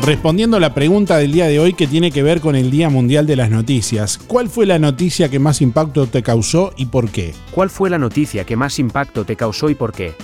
[0.00, 2.90] Respondiendo a la pregunta del día de hoy que tiene que ver con el Día
[2.90, 4.18] Mundial de las Noticias.
[4.18, 7.34] ¿Cuál fue la noticia que más impacto te causó y por qué?
[7.52, 10.14] ¿Cuál fue la noticia que más impacto te causó y por qué?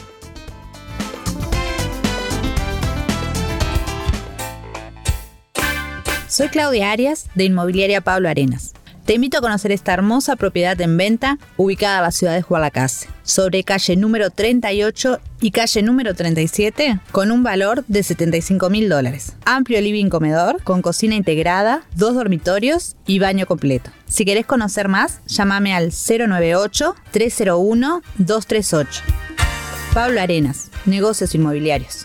[6.26, 8.74] Soy Claudia Arias, de Inmobiliaria Pablo Arenas.
[9.08, 13.08] Te invito a conocer esta hermosa propiedad en venta ubicada en la ciudad de Jualacase,
[13.22, 19.34] sobre calle número 38 y calle número 37, con un valor de 75 mil dólares.
[19.46, 23.90] Amplio living comedor, con cocina integrada, dos dormitorios y baño completo.
[24.06, 28.86] Si querés conocer más, llámame al 098-301-238.
[29.94, 32.04] Pablo Arenas, negocios inmobiliarios.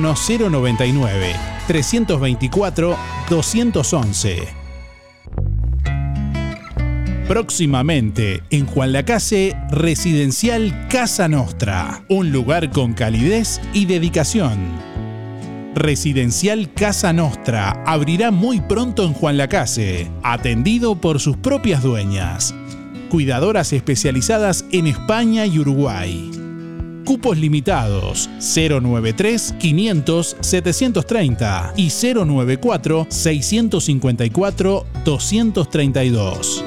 [0.00, 1.34] 099
[1.66, 2.96] 324
[3.28, 4.60] 211.
[7.30, 14.58] Próximamente en Juan Lacase, Residencial Casa Nostra, un lugar con calidez y dedicación.
[15.76, 22.52] Residencial Casa Nostra abrirá muy pronto en Juan Lacase, atendido por sus propias dueñas,
[23.10, 26.39] cuidadoras especializadas en España y Uruguay.
[27.04, 36.64] Cupos limitados 093 500 730 y 094 654 232.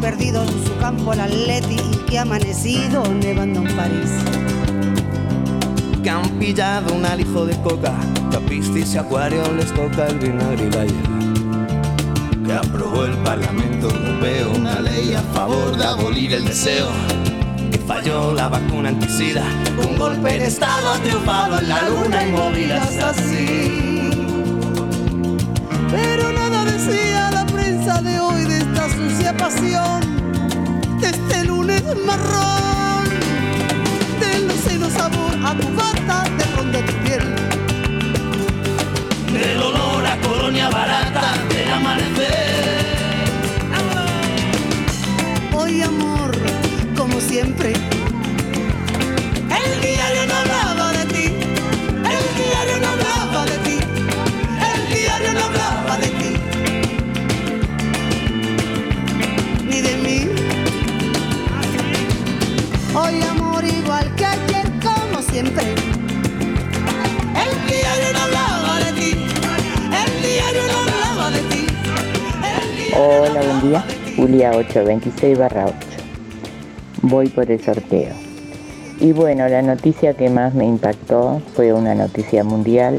[0.00, 4.10] Perdido en su campo al Atleti y que ha amanecido nevando en París.
[6.02, 7.92] Que han pillado un alijo de coca,
[8.30, 10.86] que a Piscis y Acuario les toca el vinagre y la.
[12.46, 16.88] Que aprobó el Parlamento Europeo una ley a favor de abolir el deseo.
[17.70, 19.44] Que falló la vacuna anticida,
[19.86, 24.10] un golpe de Estado triunfado en la luna y movidas así.
[25.90, 28.49] Pero nada decía la prensa de hoy
[29.40, 30.00] pasión,
[31.00, 33.04] de este lunes marrón,
[34.20, 37.24] de los senos sabor a tu bata, de ron de tu piel.
[39.32, 42.84] Del olor a colonia barata del amanecer.
[45.54, 46.32] Hoy amor,
[46.94, 47.89] como siempre.
[73.02, 73.84] Hola, buen día.
[74.14, 75.74] Julia 826 barra 8.
[77.00, 78.12] Voy por el sorteo.
[79.00, 82.98] Y bueno, la noticia que más me impactó fue una noticia mundial.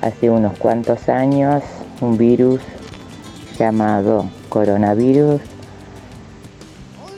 [0.00, 1.64] Hace unos cuantos años,
[2.00, 2.60] un virus
[3.58, 5.40] llamado coronavirus,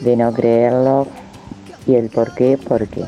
[0.00, 1.06] de no creerlo,
[1.86, 3.04] y el por qué, porque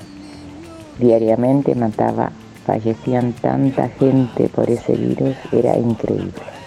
[0.99, 2.33] diariamente mataba,
[2.67, 6.58] fallecían tanta gente por ese virus, era increíble.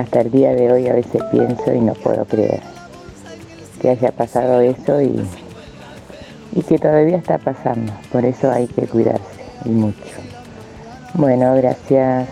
[0.00, 2.60] Hasta el día de hoy a veces pienso y no puedo creer
[3.82, 5.20] que haya pasado eso y,
[6.56, 7.92] y que todavía está pasando.
[8.10, 9.98] Por eso hay que cuidarse y mucho.
[11.12, 12.30] Bueno, gracias.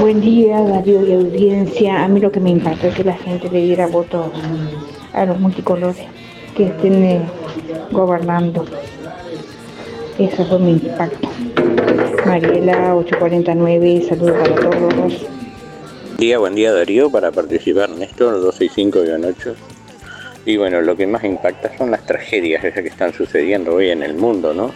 [0.00, 2.04] Buen día, Darío y audiencia.
[2.04, 4.30] A mí lo que me impactó es que la gente le diera voto
[5.12, 5.96] a los multicolores
[6.56, 7.22] que estén eh,
[7.90, 8.64] gobernando.
[10.16, 11.28] Eso fue mi impacto.
[12.24, 15.33] Mariela 849, saludos para todos.
[16.18, 19.54] Día, buen día Darío, para participar Néstor 265-8.
[20.46, 24.02] Y bueno, lo que más impacta son las tragedias esas que están sucediendo hoy en
[24.04, 24.72] el mundo, ¿no?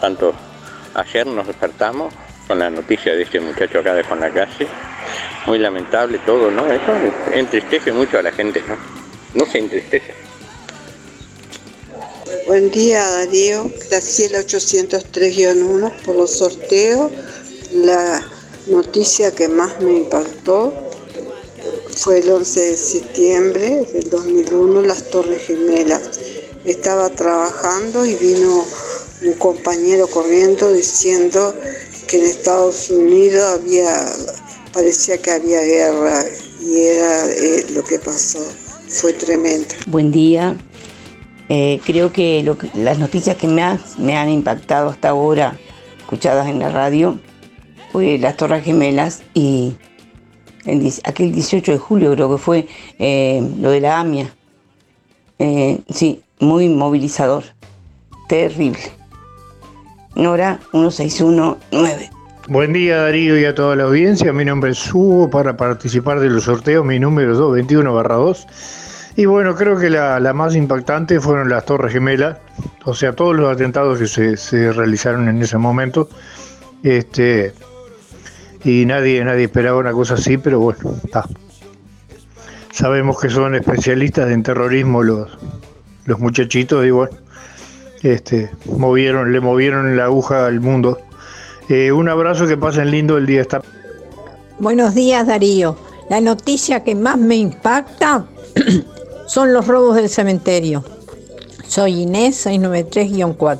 [0.00, 0.32] Tanto
[0.94, 2.14] ayer nos despertamos
[2.48, 4.20] con la noticia de este muchacho acá de Juan.
[5.46, 6.66] Muy lamentable todo, ¿no?
[6.66, 6.92] Eso
[7.32, 8.76] entristece mucho a la gente, ¿no?
[9.34, 10.14] No se entristece.
[12.46, 17.12] Buen día Darío, Graciela 803-1 por los sorteos.
[17.74, 18.22] La
[18.66, 20.72] noticia que más me impactó
[21.90, 26.20] fue el 11 de septiembre del 2001, las Torres Gemelas.
[26.64, 28.64] Estaba trabajando y vino
[29.24, 31.54] un compañero corriendo diciendo
[32.06, 34.06] que en Estados Unidos había,
[34.72, 36.24] parecía que había guerra
[36.60, 38.40] y era eh, lo que pasó.
[38.88, 39.68] Fue tremendo.
[39.86, 40.56] Buen día.
[41.48, 45.58] Eh, creo que, que- las noticias que más me han impactado hasta ahora,
[46.00, 47.18] escuchadas en la radio,
[47.92, 49.76] fue las Torres Gemelas y
[51.04, 52.66] aquel 18 de julio creo que fue
[52.98, 54.32] eh, lo de la AMIA.
[55.38, 57.44] Eh, sí, muy movilizador.
[58.28, 58.80] Terrible.
[60.14, 62.10] Nora 1619.
[62.48, 66.28] Buen día Darío y a toda la audiencia, mi nombre es Hugo para participar de
[66.28, 68.46] los sorteos, mi número es 221-2.
[69.16, 72.38] Y bueno, creo que la, la más impactante fueron las Torres Gemelas,
[72.84, 76.08] o sea, todos los atentados que se, se realizaron en ese momento.
[76.82, 77.52] Este,
[78.64, 81.24] y nadie, nadie esperaba una cosa así, pero bueno, está.
[82.72, 85.28] Sabemos que son especialistas en terrorismo los,
[86.06, 87.16] los muchachitos y bueno,
[88.02, 90.98] este, movieron, le movieron la aguja al mundo.
[91.68, 93.42] Eh, un abrazo, que pasen lindo el día.
[93.42, 93.62] Está...
[94.58, 95.76] Buenos días, Darío.
[96.08, 98.26] La noticia que más me impacta
[99.26, 100.84] son los robos del cementerio.
[101.66, 103.58] Soy Inés 693-4.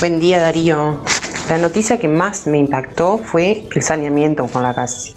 [0.00, 1.00] Buen día Darío.
[1.48, 5.12] La noticia que más me impactó fue el saneamiento con la casa.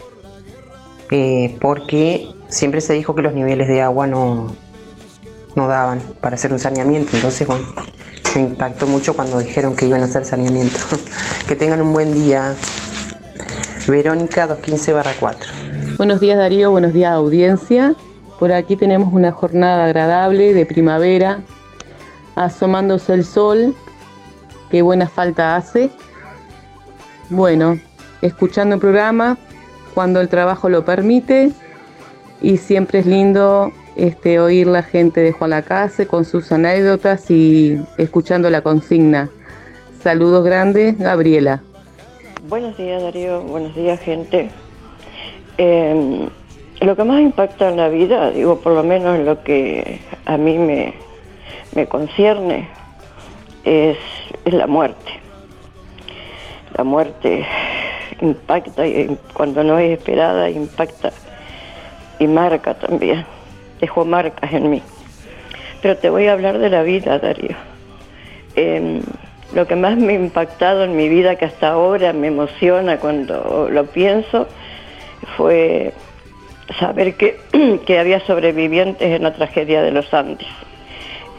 [1.10, 4.54] Eh, porque siempre se dijo que los niveles de agua no,
[5.56, 7.16] no daban para hacer un saneamiento.
[7.16, 7.66] Entonces, bueno,
[8.36, 10.78] me impactó mucho cuando dijeron que iban a hacer saneamiento.
[11.48, 12.54] que tengan un buen día.
[13.88, 15.52] Verónica 215 4.
[15.98, 17.96] Buenos días Darío, buenos días audiencia.
[18.38, 21.40] Por aquí tenemos una jornada agradable de primavera,
[22.36, 23.76] asomándose el sol,
[24.70, 25.90] qué buena falta hace.
[27.30, 27.80] Bueno,
[28.24, 29.38] escuchando el programa
[29.94, 31.52] cuando el trabajo lo permite
[32.42, 37.80] y siempre es lindo este, oír la gente de Juan Lacase con sus anécdotas y
[38.00, 39.30] escuchando la consigna.
[40.02, 41.62] Saludos grandes, Gabriela.
[42.48, 44.50] Buenos días Darío, buenos días gente.
[45.60, 46.30] Eh,
[46.82, 50.36] lo que más impacta en la vida, digo, por lo menos en lo que a
[50.38, 50.96] mí me,
[51.76, 52.68] me concierne,
[53.66, 53.98] es
[54.46, 55.29] la muerte.
[56.78, 57.46] La muerte
[58.22, 61.12] impacta y cuando no es esperada, impacta
[62.20, 63.26] y marca también.
[63.80, 64.82] Dejó marcas en mí.
[65.82, 67.56] Pero te voy a hablar de la vida, Darío.
[68.56, 69.02] Em,
[69.54, 73.70] lo que más me ha impactado en mi vida, que hasta ahora me emociona cuando
[73.72, 74.48] lo pienso,
[75.38, 75.94] fue
[76.78, 77.40] saber que,
[77.86, 80.48] que había sobrevivientes en la tragedia de los Andes.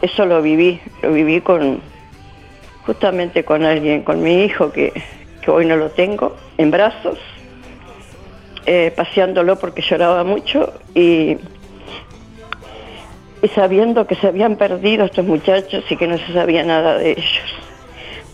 [0.01, 1.79] Eso lo viví, lo viví con
[2.85, 4.91] justamente con alguien, con mi hijo que,
[5.41, 7.17] que hoy no lo tengo, en brazos,
[8.65, 11.37] eh, paseándolo porque lloraba mucho y,
[13.41, 17.11] y sabiendo que se habían perdido estos muchachos y que no se sabía nada de
[17.11, 17.57] ellos.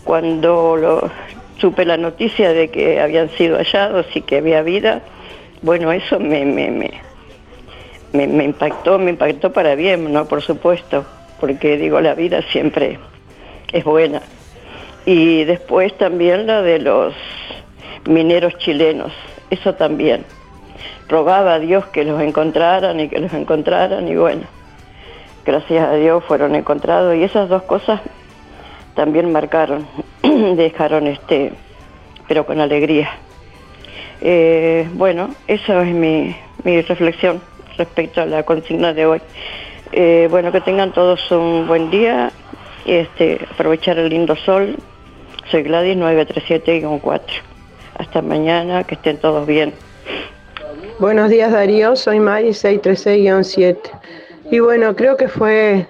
[0.04, 1.10] Cuando
[1.58, 5.02] supe la noticia de que habían sido hallados y que había vida,
[5.62, 6.90] bueno, eso me, me, me,
[8.12, 10.26] me, me impactó, me impactó para bien, ¿no?
[10.26, 11.04] Por supuesto,
[11.40, 12.98] porque digo, la vida siempre
[13.72, 14.22] es buena.
[15.10, 17.14] Y después también la de los
[18.06, 19.10] mineros chilenos,
[19.48, 20.26] eso también.
[21.08, 24.42] Rogaba a Dios que los encontraran y que los encontraran y bueno,
[25.46, 28.02] gracias a Dios fueron encontrados y esas dos cosas
[28.94, 29.86] también marcaron,
[30.22, 31.52] dejaron este,
[32.28, 33.08] pero con alegría.
[34.20, 37.40] Eh, bueno, esa es mi, reflexión
[37.78, 39.22] respecto a la consigna de hoy.
[39.90, 42.30] Eh, bueno, que tengan todos un buen día,
[42.84, 44.76] este, aprovechar el lindo sol.
[45.50, 47.20] Soy Gladys 937-4.
[47.98, 49.72] Hasta mañana, que estén todos bien.
[50.98, 53.78] Buenos días Darío, soy Mari 636-7.
[54.50, 55.86] Y bueno, creo que fue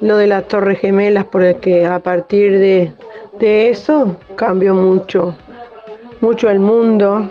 [0.00, 2.92] lo de las Torres Gemelas, porque a partir de,
[3.38, 5.36] de eso cambió mucho,
[6.20, 7.30] mucho el mundo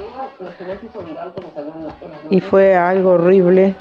[2.30, 3.76] y fue algo horrible.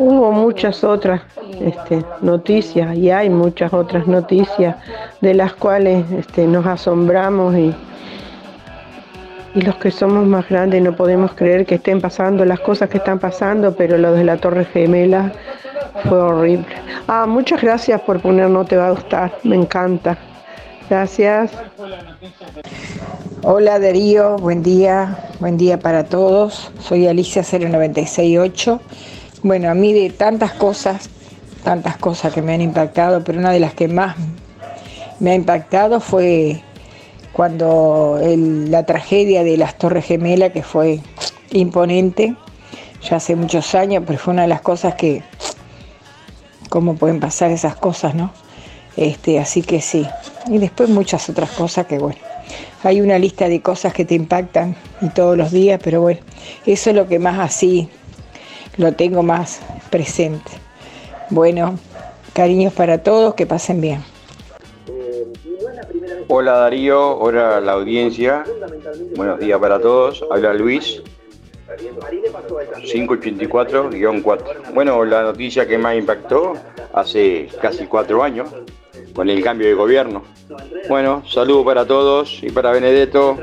[0.00, 1.22] Hubo muchas otras
[1.60, 4.76] este, noticias y hay muchas otras noticias
[5.20, 7.74] de las cuales este, nos asombramos y,
[9.56, 12.98] y los que somos más grandes no podemos creer que estén pasando las cosas que
[12.98, 15.32] están pasando, pero lo de la Torre Gemela
[16.08, 16.76] fue horrible.
[17.08, 20.16] Ah, muchas gracias por poner No Te Va a Gustar, me encanta.
[20.88, 21.50] Gracias.
[23.42, 26.70] Hola Darío, buen día, buen día para todos.
[26.78, 28.80] Soy Alicia 0968.
[29.42, 31.08] Bueno, a mí de tantas cosas,
[31.62, 34.16] tantas cosas que me han impactado, pero una de las que más
[35.20, 36.60] me ha impactado fue
[37.32, 41.00] cuando la tragedia de las Torres Gemelas, que fue
[41.52, 42.34] imponente,
[43.08, 45.22] ya hace muchos años, pero fue una de las cosas que,
[46.68, 48.32] cómo pueden pasar esas cosas, ¿no?
[48.96, 50.04] Este, así que sí.
[50.48, 52.18] Y después muchas otras cosas que, bueno,
[52.82, 56.20] hay una lista de cosas que te impactan y todos los días, pero bueno,
[56.66, 57.88] eso es lo que más así
[58.78, 59.60] lo tengo más
[59.90, 60.50] presente.
[61.30, 61.78] Bueno,
[62.32, 64.02] cariños para todos, que pasen bien.
[66.28, 68.44] Hola Darío, hola la audiencia.
[69.16, 70.24] Buenos días para todos.
[70.30, 71.02] Habla Luis.
[72.92, 74.72] 584-4.
[74.72, 76.54] Bueno, la noticia que más impactó
[76.92, 78.48] hace casi cuatro años
[79.14, 80.22] con el cambio de gobierno.
[80.88, 83.38] Bueno, saludo para todos y para Benedetto.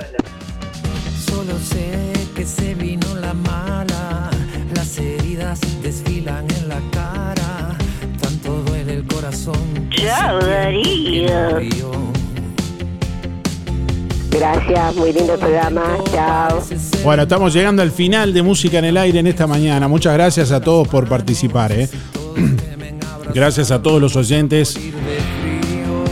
[14.32, 15.84] Gracias, muy lindo programa.
[16.12, 16.62] Chao.
[17.04, 19.88] Bueno, estamos llegando al final de Música en el Aire en esta mañana.
[19.88, 21.72] Muchas gracias a todos por participar.
[21.72, 21.90] ¿eh?
[23.34, 24.78] Gracias a todos los oyentes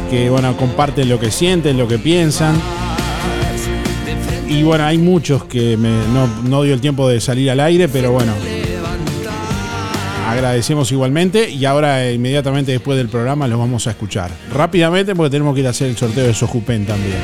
[0.10, 2.60] que bueno, comparten lo que sienten, lo que piensan.
[4.50, 7.88] Y bueno, hay muchos que me- no, no dio el tiempo de salir al aire,
[7.88, 8.34] pero bueno.
[10.26, 14.32] Agradecemos igualmente y ahora eh, inmediatamente después del programa los vamos a escuchar.
[14.52, 17.18] Rápidamente porque tenemos que ir a hacer el sorteo de Sojupen también.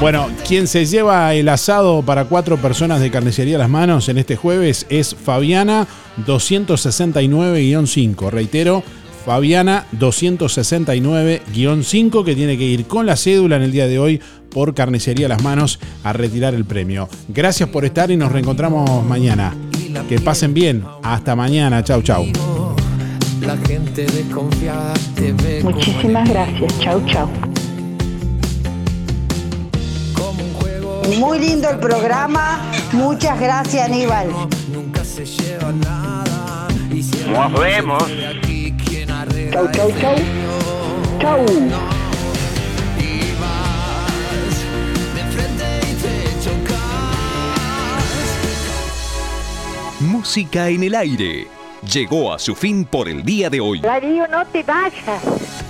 [0.00, 4.36] Bueno, quien se lleva el asado para cuatro personas de carnicería las manos en este
[4.36, 5.86] jueves es Fabiana
[6.26, 8.30] 269-5.
[8.30, 8.82] Reitero,
[9.26, 14.72] Fabiana 269-5 que tiene que ir con la cédula en el día de hoy por
[14.74, 17.10] carnicería las manos a retirar el premio.
[17.28, 19.54] Gracias por estar y nos reencontramos mañana.
[20.10, 20.84] Que pasen bien.
[21.04, 21.84] Hasta mañana.
[21.84, 22.26] Chau, chau.
[23.42, 26.80] La gente desconfiada te ve Muchísimas gracias.
[26.80, 27.28] Chau, chau.
[31.16, 32.58] Muy lindo el programa.
[32.90, 34.26] Muchas gracias, Aníbal.
[34.72, 36.66] nunca se lleva nada.
[36.92, 38.08] Y si el Nos vemos.
[38.08, 40.16] de aquí, ¿quién arregla Chau, chau, chau.
[41.20, 41.99] Chau.
[50.20, 51.46] Música en el aire.
[51.90, 53.80] Llegó a su fin por el día de hoy.
[53.80, 55.22] Darío, no te vayas.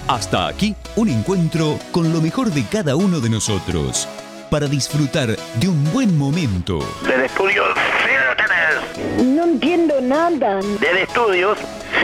[0.09, 4.09] Hasta aquí un encuentro con lo mejor de cada uno de nosotros
[4.51, 6.81] para disfrutar de un buen momento.
[7.07, 7.63] Del estudio,
[8.03, 9.25] sí lo tenés.
[9.25, 10.57] No entiendo nada.
[10.81, 11.57] Del estudios,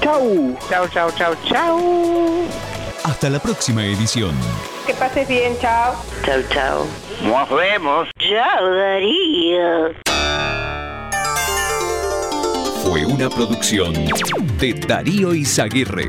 [0.00, 0.56] Chau.
[0.68, 2.46] Chau, chau, chau, chau.
[3.04, 4.34] Hasta la próxima edición.
[4.86, 5.56] Que pases bien.
[5.60, 5.94] Chao.
[6.24, 6.86] Chau, chau.
[7.22, 8.08] Nos vemos.
[8.18, 9.94] Chao, Darío.
[12.82, 13.92] Fue una producción
[14.58, 16.08] de Darío Izaguirre.